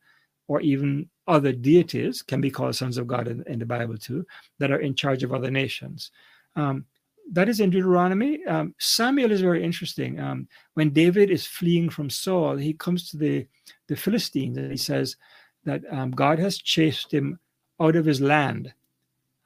[0.49, 4.26] or even other deities can be called sons of God in, in the Bible too,
[4.59, 6.11] that are in charge of other nations.
[6.57, 6.85] Um,
[7.32, 8.45] that is in Deuteronomy.
[8.45, 10.20] Um, Samuel is very interesting.
[10.20, 13.47] Um, when David is fleeing from Saul, he comes to the,
[13.89, 15.16] the Philistines and he says
[15.64, 17.39] that um, God has chased him
[17.81, 18.72] out of his land.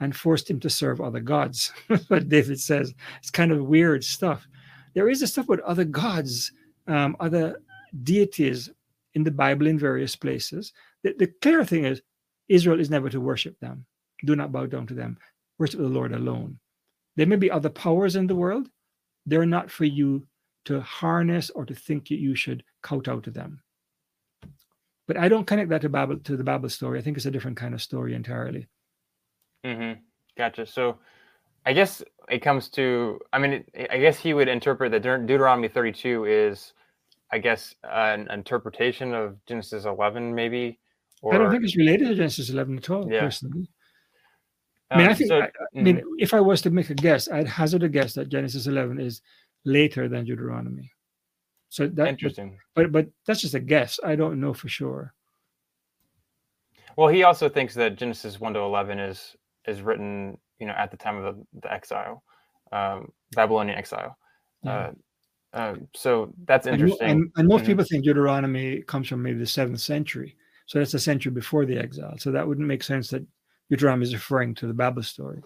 [0.01, 1.73] and forced him to serve other gods.
[2.09, 2.95] but David says.
[3.19, 4.47] It's kind of weird stuff.
[4.95, 6.53] There is a stuff about other gods,
[6.87, 7.61] um, other
[8.03, 8.71] deities
[9.15, 10.73] in the Bible in various places.
[11.03, 12.03] The, the clear thing is
[12.49, 13.87] Israel is never to worship them.
[14.25, 15.19] Do not bow down to them.
[15.59, 16.59] Worship the Lord alone.
[17.17, 18.69] There may be other powers in the world.
[19.27, 20.27] They're not for you
[20.67, 23.61] to harness or to think you should kowtow to them.
[25.09, 26.99] But I don't connect that to Bible to the Bible story.
[26.99, 28.69] I think it's a different kind of story entirely.
[29.65, 30.01] Mm-hmm.
[30.37, 30.67] Gotcha.
[30.67, 30.99] So,
[31.65, 33.19] I guess it comes to.
[33.33, 36.75] I mean, it, I guess he would interpret that Deuteronomy 32 is,
[37.33, 40.79] I guess, an interpretation of Genesis 11, maybe.
[41.23, 41.35] Or...
[41.35, 43.21] I don't think it's related to Genesis 11 at all, yeah.
[43.21, 43.71] personally.
[44.91, 45.29] I mean, um, I think.
[45.29, 46.07] So, I, I mean, mm-hmm.
[46.19, 49.23] if I was to make a guess, I'd hazard a guess that Genesis 11 is
[49.65, 50.93] later than Deuteronomy.
[51.69, 52.59] So that interesting.
[52.75, 54.01] But but that's just a guess.
[54.03, 55.15] I don't know for sure.
[56.97, 60.91] Well, he also thinks that Genesis one to eleven is is written, you know, at
[60.91, 62.23] the time of the, the exile,
[62.73, 64.17] um, Babylonian exile.
[64.63, 64.73] Yeah.
[64.73, 64.93] Uh,
[65.53, 67.09] uh, so that's interesting.
[67.09, 67.69] And, and, and most mm-hmm.
[67.69, 70.37] people think Deuteronomy comes from maybe the seventh century.
[70.67, 72.19] So that's a century before the exile.
[72.19, 73.25] So that wouldn't make sense that
[73.71, 75.43] Deuteronomy is referring to the Babel story.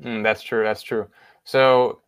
[0.00, 0.62] Mm, that's true.
[0.62, 1.08] That's true.
[1.44, 2.02] So,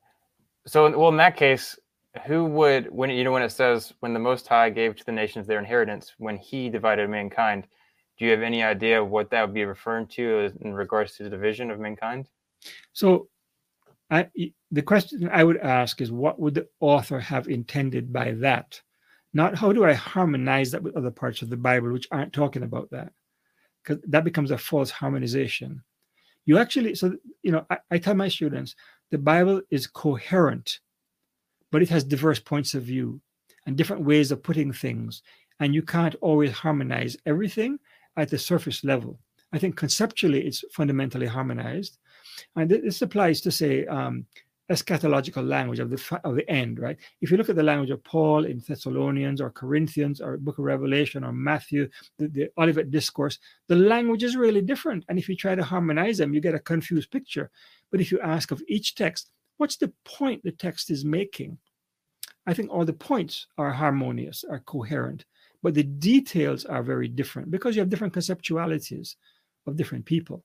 [0.66, 1.78] so well, in that case,
[2.26, 5.12] who would when you know when it says when the Most High gave to the
[5.12, 7.66] nations their inheritance when He divided mankind?
[8.18, 11.30] Do you have any idea what that would be referring to in regards to the
[11.30, 12.28] division of mankind?
[12.92, 13.28] So,
[14.10, 14.28] I,
[14.72, 18.80] the question I would ask is, what would the author have intended by that?
[19.34, 22.62] Not how do I harmonize that with other parts of the Bible which aren't talking
[22.62, 23.12] about that,
[23.84, 25.82] because that becomes a false harmonization.
[26.46, 28.74] You actually, so you know, I, I tell my students
[29.10, 30.80] the Bible is coherent
[31.70, 33.20] but it has diverse points of view
[33.66, 35.22] and different ways of putting things.
[35.60, 37.78] And you can't always harmonize everything
[38.16, 39.18] at the surface level.
[39.52, 41.98] I think conceptually it's fundamentally harmonized.
[42.56, 44.26] And this applies to, say, um,
[44.70, 46.98] eschatological language of the of the end, right?
[47.22, 50.64] If you look at the language of Paul in Thessalonians or Corinthians or Book of
[50.64, 51.88] Revelation or Matthew,
[52.18, 53.38] the, the Olivet Discourse,
[53.68, 55.04] the language is really different.
[55.08, 57.50] And if you try to harmonize them, you get a confused picture.
[57.90, 61.58] But if you ask of each text, What's the point the text is making?
[62.46, 65.26] I think all the points are harmonious, are coherent,
[65.62, 69.16] but the details are very different because you have different conceptualities
[69.66, 70.42] of different people.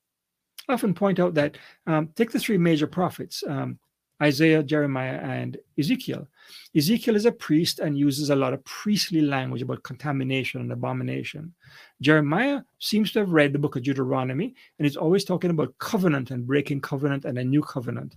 [0.67, 1.57] I often point out that
[1.87, 3.79] um, take the three major prophets um,
[4.21, 6.27] Isaiah, Jeremiah, and Ezekiel.
[6.75, 11.53] Ezekiel is a priest and uses a lot of priestly language about contamination and abomination.
[11.99, 16.31] Jeremiah seems to have read the book of Deuteronomy and is always talking about covenant
[16.31, 18.15] and breaking covenant and a new covenant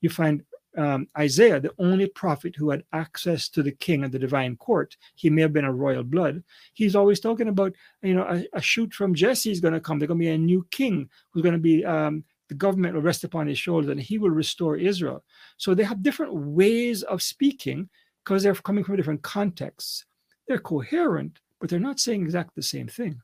[0.00, 0.44] you find
[0.76, 4.96] um, Isaiah, the only prophet who had access to the king and the divine court.
[5.14, 6.42] He may have been a royal blood.
[6.74, 9.98] He's always talking about, you know, a, a shoot from Jesse is going to come.
[9.98, 13.02] There's going to be a new king who's going to be, um, the government will
[13.02, 15.24] rest upon his shoulders and he will restore Israel.
[15.56, 17.88] So they have different ways of speaking
[18.24, 20.04] because they're coming from different contexts.
[20.46, 23.22] They're coherent, but they're not saying exactly the same thing.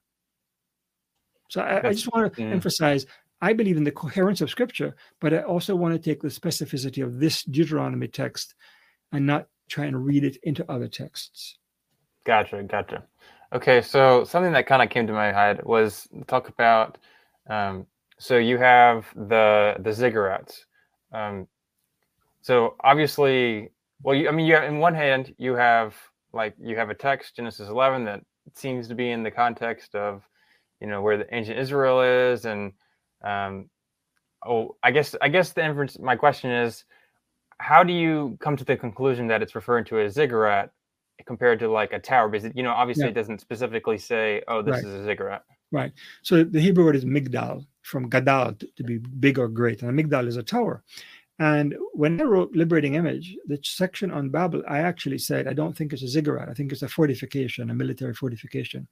[1.50, 3.04] So I, I just want to emphasize
[3.42, 7.04] I believe in the coherence of scripture, but I also want to take the specificity
[7.04, 8.54] of this Deuteronomy text
[9.10, 11.58] and not try and read it into other texts.
[12.24, 13.02] Gotcha, gotcha.
[13.52, 16.98] Okay, so something that kind of came to my head was talk about.
[17.50, 17.86] Um,
[18.18, 20.60] so you have the the ziggurats.
[21.12, 21.48] Um,
[22.42, 23.70] so obviously,
[24.02, 25.94] well, you, I mean, you have, in one hand you have
[26.32, 28.20] like you have a text Genesis 11 that
[28.54, 30.22] seems to be in the context of,
[30.80, 32.72] you know, where the ancient Israel is and
[33.24, 33.68] um,
[34.46, 35.98] oh, I guess I guess the inference.
[35.98, 36.84] My question is,
[37.58, 40.70] how do you come to the conclusion that it's referring to a ziggurat
[41.26, 42.28] compared to like a tower?
[42.28, 43.10] Because you know, obviously, yeah.
[43.10, 44.84] it doesn't specifically say, "Oh, this right.
[44.84, 45.92] is a ziggurat." Right.
[46.22, 49.98] So the Hebrew word is migdal, from gadal to, to be big or great, and
[49.98, 50.82] a migdal is a tower.
[51.38, 55.76] And when I wrote Liberating Image, the section on Babel, I actually said, I don't
[55.76, 56.48] think it's a ziggurat.
[56.48, 58.86] I think it's a fortification, a military fortification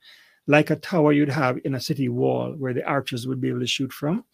[0.46, 3.60] like a tower you'd have in a city wall where the archers would be able
[3.60, 4.24] to shoot from,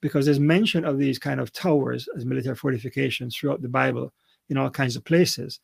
[0.00, 4.12] because there's mention of these kind of towers as military fortifications throughout the Bible
[4.48, 5.60] in all kinds of places.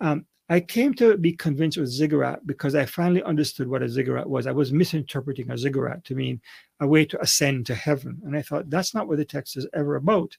[0.00, 4.28] Um, I came to be convinced with ziggurat because I finally understood what a ziggurat
[4.28, 4.46] was.
[4.46, 6.40] I was misinterpreting a ziggurat to mean
[6.80, 8.18] a way to ascend to heaven.
[8.24, 10.38] And I thought that's not what the text is ever about.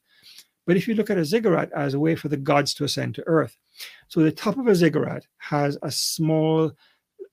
[0.65, 3.15] But if you look at a ziggurat as a way for the gods to ascend
[3.15, 3.55] to earth,
[4.07, 6.71] so the top of a ziggurat has a small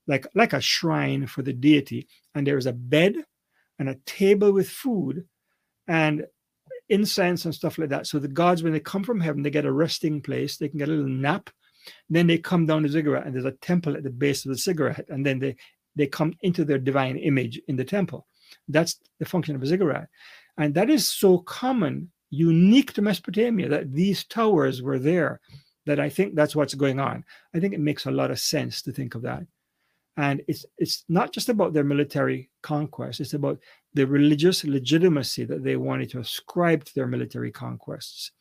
[0.06, 2.08] like like a shrine for the deity.
[2.34, 3.16] And there's a bed
[3.78, 5.26] and a table with food
[5.88, 6.26] and
[6.88, 8.06] incense and stuff like that.
[8.06, 10.56] So the gods when they come from heaven they get a resting place.
[10.56, 11.50] They can get a little nap.
[12.10, 14.58] Then they come down the ziggurat and there's a temple at the base of the
[14.58, 15.06] ziggurat.
[15.08, 15.56] And then they
[15.96, 18.26] they come into their divine image in the temple.
[18.68, 20.08] That's the function of a ziggurat.
[20.58, 25.40] And that is so common, unique to Mesopotamia, that these towers were there,
[25.86, 27.24] that I think that's what's going on.
[27.54, 29.44] I think it makes a lot of sense to think of that.
[30.16, 33.58] And it's it's not just about their military conquest, it's about
[33.94, 38.32] the religious legitimacy that they wanted to ascribe to their military conquests.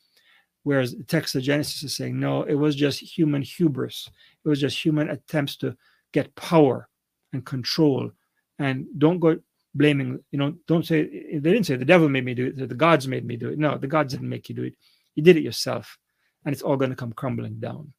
[0.64, 4.10] Whereas the text of Genesis is saying, no, it was just human hubris.
[4.44, 5.78] It was just human attempts to
[6.12, 6.90] get power
[7.34, 8.10] and control.
[8.58, 9.38] And don't go
[9.76, 12.74] blaming, you know, don't say, they didn't say the devil made me do it, the
[12.74, 13.60] gods made me do it.
[13.60, 14.74] No, the gods didn't make you do it.
[15.14, 15.98] You did it yourself.
[16.46, 17.94] And it's all going to come crumbling down.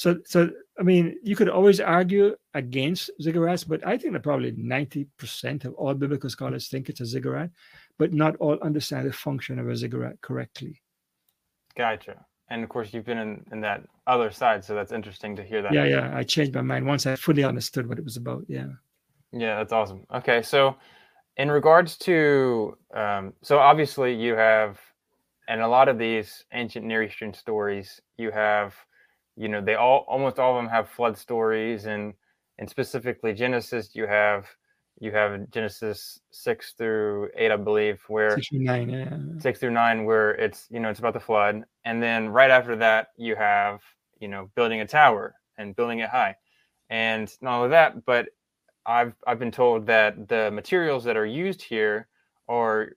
[0.00, 0.48] So, so
[0.78, 5.74] I mean, you could always argue against ziggurats, but I think that probably 90% of
[5.74, 7.50] all biblical scholars think it's a ziggurat,
[7.98, 10.80] but not all understand the function of a ziggurat correctly.
[11.76, 12.24] Gotcha.
[12.48, 15.60] And of course, you've been in, in that other side, so that's interesting to hear
[15.60, 15.74] that.
[15.74, 16.16] Yeah, yeah.
[16.16, 18.44] I changed my mind once I fully understood what it was about.
[18.48, 18.68] Yeah.
[19.32, 20.06] Yeah, that's awesome.
[20.14, 20.76] Okay, so
[21.36, 24.80] in regards to, um, so obviously you have,
[25.46, 28.74] and a lot of these ancient Near Eastern stories, you have
[29.40, 32.12] you know they all almost all of them have flood stories and
[32.58, 34.46] and specifically genesis you have
[35.00, 39.16] you have genesis 6 through 8 i believe where six through nine, yeah.
[39.40, 42.76] 6 through 9 where it's you know it's about the flood and then right after
[42.76, 43.80] that you have
[44.20, 46.36] you know building a tower and building it high
[46.90, 48.28] and not only that but
[48.84, 52.08] i've i've been told that the materials that are used here
[52.46, 52.90] are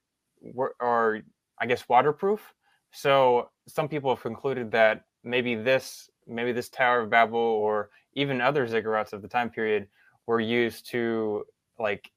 [0.82, 1.22] are
[1.62, 2.54] i guess waterproof
[2.91, 8.41] so some people have concluded that maybe this maybe this Tower of Babel or even
[8.41, 9.88] other ziggurats of the time period
[10.26, 11.45] were used to
[11.80, 12.11] like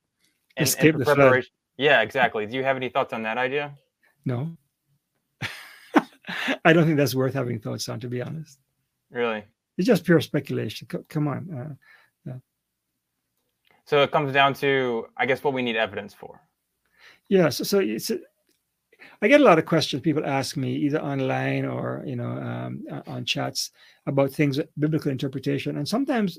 [0.56, 1.50] in, escape in the preparation.
[1.76, 1.84] Flood.
[1.84, 2.46] Yeah, exactly.
[2.46, 3.74] Do you have any thoughts on that idea?
[4.24, 4.56] No.
[6.64, 8.58] I don't think that's worth having thoughts on, to be honest.
[9.10, 9.44] Really?
[9.76, 10.88] It's just pure speculation.
[11.08, 11.50] come on.
[11.50, 11.74] Uh,
[12.26, 12.38] yeah.
[13.84, 16.40] So it comes down to, I guess, what we need evidence for.
[17.28, 17.50] Yeah.
[17.50, 18.10] So, so it's
[19.22, 20.02] I get a lot of questions.
[20.02, 23.70] People ask me either online or you know um, on chats
[24.06, 26.38] about things, biblical interpretation, and sometimes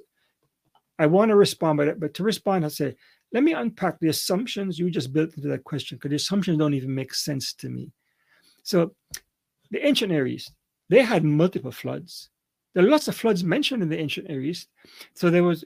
[1.00, 2.96] I want to respond, but but to respond, I say,
[3.34, 6.74] let me unpack the assumptions you just built into that question because the assumptions don't
[6.74, 7.92] even make sense to me.
[8.64, 8.94] So,
[9.72, 10.54] the ancient Near East,
[10.90, 12.30] they had multiple floods.
[12.74, 14.70] There are lots of floods mentioned in the ancient Near East.
[15.16, 15.66] So there was,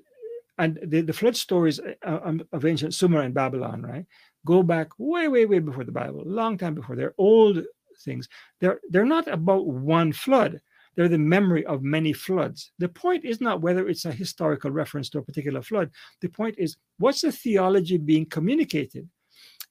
[0.61, 4.05] and the, the flood stories uh, um, of ancient Sumer and Babylon, right?
[4.45, 6.95] go back way, way, way before the Bible, a long time before.
[6.95, 7.63] They're old
[8.03, 8.27] things.
[8.59, 10.61] They're they're not about one flood.
[10.95, 12.71] They're the memory of many floods.
[12.79, 15.91] The point is not whether it's a historical reference to a particular flood.
[16.19, 19.07] The point is what's the theology being communicated?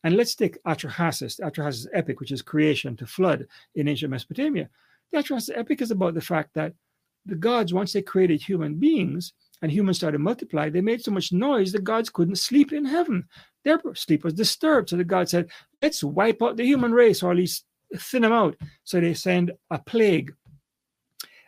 [0.02, 4.70] And let's take Atrahasis, Atrahasis epic, which is creation to flood in ancient Mesopotamia.
[5.12, 6.72] The Atrahasis epic is about the fact that
[7.26, 11.10] the gods, once they created human beings and humans started to multiply, they made so
[11.10, 13.24] much noise the gods couldn't sleep in heaven.
[13.64, 14.90] Their sleep was disturbed.
[14.90, 15.50] So the God said,
[15.82, 18.56] let's wipe out the human race or at least thin them out.
[18.84, 20.32] So they send a plague.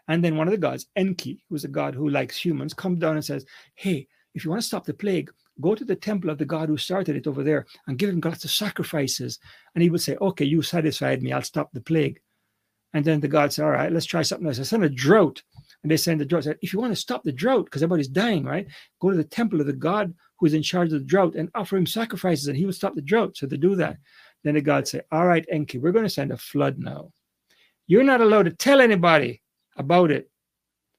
[0.08, 3.16] And then one of the gods, Enki, who's a god who likes humans, comes down
[3.16, 3.46] and says,
[3.76, 6.68] hey, if you want to stop the plague, go to the temple of the god
[6.68, 9.38] who started it over there and give him lots of sacrifices.
[9.74, 11.32] And he would say, okay, you satisfied me.
[11.32, 12.20] I'll stop the plague.
[12.94, 14.58] And then the god said, all right, let's try something else.
[14.58, 15.42] I send a drought.
[15.82, 16.44] And they send the drought.
[16.44, 18.66] Said, if you want to stop the drought, because everybody's dying, right?
[19.00, 21.76] Go to the temple of the god who's in charge of the drought and offer
[21.76, 23.36] him sacrifices and he will stop the drought.
[23.36, 23.96] So they do that,
[24.44, 27.12] then the God say, All right, Enki, we're going to send a flood now.
[27.86, 29.42] You're not allowed to tell anybody
[29.76, 30.30] about it.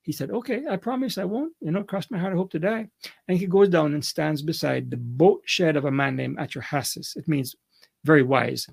[0.01, 1.53] He said, Okay, I promise I won't.
[1.61, 2.87] You know, cross my heart, I hope to die.
[3.27, 7.15] And he goes down and stands beside the boat shed of a man named Atrahasis.
[7.15, 7.55] It means
[8.03, 8.67] very wise.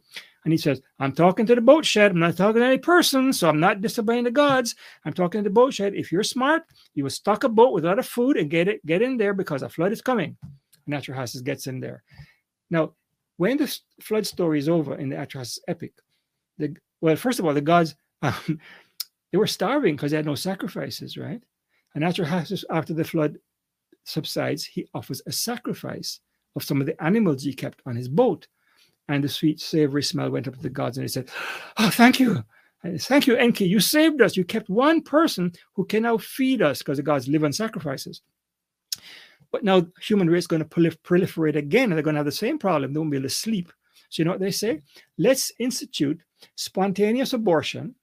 [0.44, 2.12] And he says, I'm talking to the boat shed.
[2.12, 4.74] I'm not talking to any person, so I'm not disobeying the gods.
[5.04, 5.94] I'm talking to the boat shed.
[5.94, 6.62] If you're smart,
[6.94, 9.18] you will stock a boat with a lot of food and get it, get in
[9.18, 10.36] there because a flood is coming.
[10.86, 12.02] And Atrahasis gets in there.
[12.70, 12.94] Now,
[13.36, 15.92] when the flood story is over in the Atrahasis epic,
[16.58, 18.60] the well, first of all, the gods um,
[19.32, 21.42] they were starving because they had no sacrifices, right?
[21.94, 23.38] And Atrahasis, after the flood
[24.04, 26.20] subsides, he offers a sacrifice
[26.56, 28.46] of some of the animals he kept on his boat
[29.10, 31.28] and the sweet, savory smell went up to the gods, and they said,
[31.78, 32.44] Oh, thank you.
[32.84, 33.66] Uh, thank you, Enki.
[33.66, 34.36] You saved us.
[34.36, 38.22] You kept one person who can now feed us because the gods live on sacrifices.
[39.52, 42.32] But now human race is going to proliferate again, and they're going to have the
[42.32, 42.92] same problem.
[42.92, 43.72] They won't be able to sleep.
[44.08, 44.80] So you know what they say?
[45.18, 46.20] Let's institute
[46.54, 47.94] spontaneous abortion,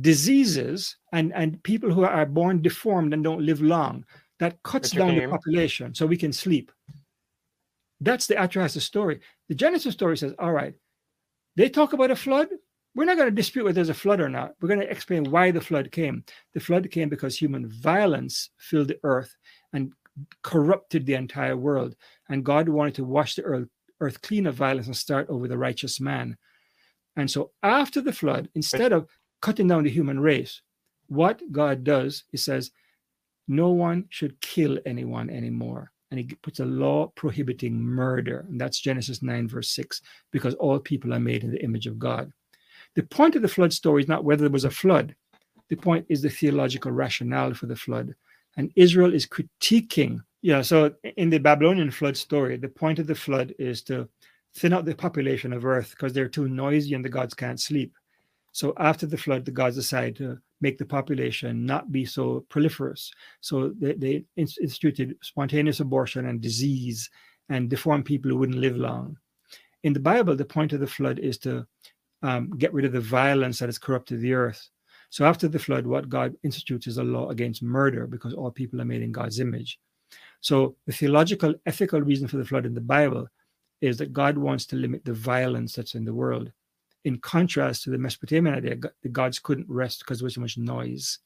[0.00, 4.04] diseases, and, and people who are born deformed and don't live long.
[4.38, 6.70] That cuts down the population so we can sleep.
[8.00, 9.20] That's the Atrahasis story.
[9.48, 10.74] The Genesis story says, all right,
[11.56, 12.48] they talk about a flood.
[12.94, 14.54] We're not going to dispute whether there's a flood or not.
[14.60, 16.24] We're going to explain why the flood came.
[16.54, 19.36] The flood came because human violence filled the earth
[19.72, 19.92] and
[20.42, 21.94] corrupted the entire world.
[22.28, 23.68] And God wanted to wash the earth,
[24.00, 26.38] earth clean of violence and start over the righteous man.
[27.16, 29.06] And so after the flood, instead of
[29.42, 30.62] cutting down the human race,
[31.08, 32.72] what God does, he says,
[33.46, 35.92] no one should kill anyone anymore.
[36.10, 38.46] And he puts a law prohibiting murder.
[38.48, 41.98] And that's Genesis 9, verse 6, because all people are made in the image of
[41.98, 42.32] God.
[42.94, 45.14] The point of the flood story is not whether there was a flood,
[45.68, 48.14] the point is the theological rationale for the flood.
[48.56, 50.20] And Israel is critiquing.
[50.42, 54.08] Yeah, so in the Babylonian flood story, the point of the flood is to
[54.54, 57.92] thin out the population of earth because they're too noisy and the gods can't sleep.
[58.56, 63.12] So after the flood, the gods decide to make the population not be so proliferous.
[63.42, 67.10] So they, they instituted spontaneous abortion and disease
[67.50, 69.18] and deformed people who wouldn't live long.
[69.82, 71.66] In the Bible, the point of the flood is to
[72.22, 74.70] um, get rid of the violence that has corrupted the earth.
[75.10, 78.80] So after the flood, what God institutes is a law against murder because all people
[78.80, 79.78] are made in God's image.
[80.40, 83.28] So the theological, ethical reason for the flood in the Bible
[83.82, 86.52] is that God wants to limit the violence that's in the world.
[87.06, 90.58] In contrast to the Mesopotamian idea, the gods couldn't rest because there was so much
[90.58, 91.20] noise.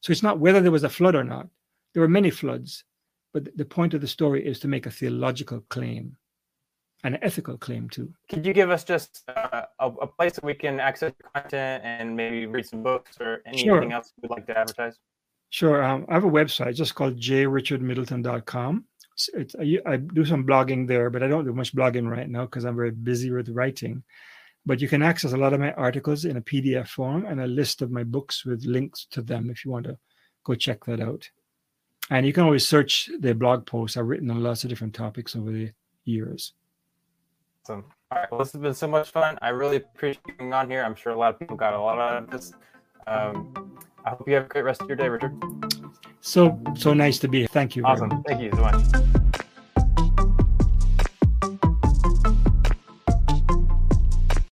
[0.00, 1.48] So it's not whether there was a flood or not.
[1.94, 2.84] There were many floods,
[3.32, 6.16] but the point of the story is to make a theological claim
[7.04, 8.12] an ethical claim too.
[8.28, 12.14] Could you give us just uh, a, a, place that we can access content and
[12.14, 13.92] maybe read some books or anything sure.
[13.92, 14.98] else you'd like to advertise?
[15.50, 15.82] Sure.
[15.82, 18.84] Um, I have a website just called jrichardmiddleton.com.
[19.34, 22.42] It's, I, I do some blogging there, but I don't do much blogging right now
[22.44, 24.02] because I'm very busy with writing.
[24.66, 27.46] But you can access a lot of my articles in a PDF form and a
[27.46, 29.96] list of my books with links to them if you want to
[30.44, 31.28] go check that out.
[32.10, 33.96] And you can always search the blog posts.
[33.96, 35.70] I've written on lots of different topics over the
[36.04, 36.52] years.
[37.64, 37.84] Awesome.
[38.10, 38.30] All right.
[38.30, 39.38] Well, this has been so much fun.
[39.40, 40.82] I really appreciate you being on here.
[40.82, 42.52] I'm sure a lot of people got a lot out of this.
[43.06, 45.32] Um, I hope you have a great rest of your day, Richard.
[46.20, 47.48] So so nice to be here.
[47.48, 47.84] Thank you.
[47.84, 48.22] Awesome.
[48.24, 49.19] Thank you so much.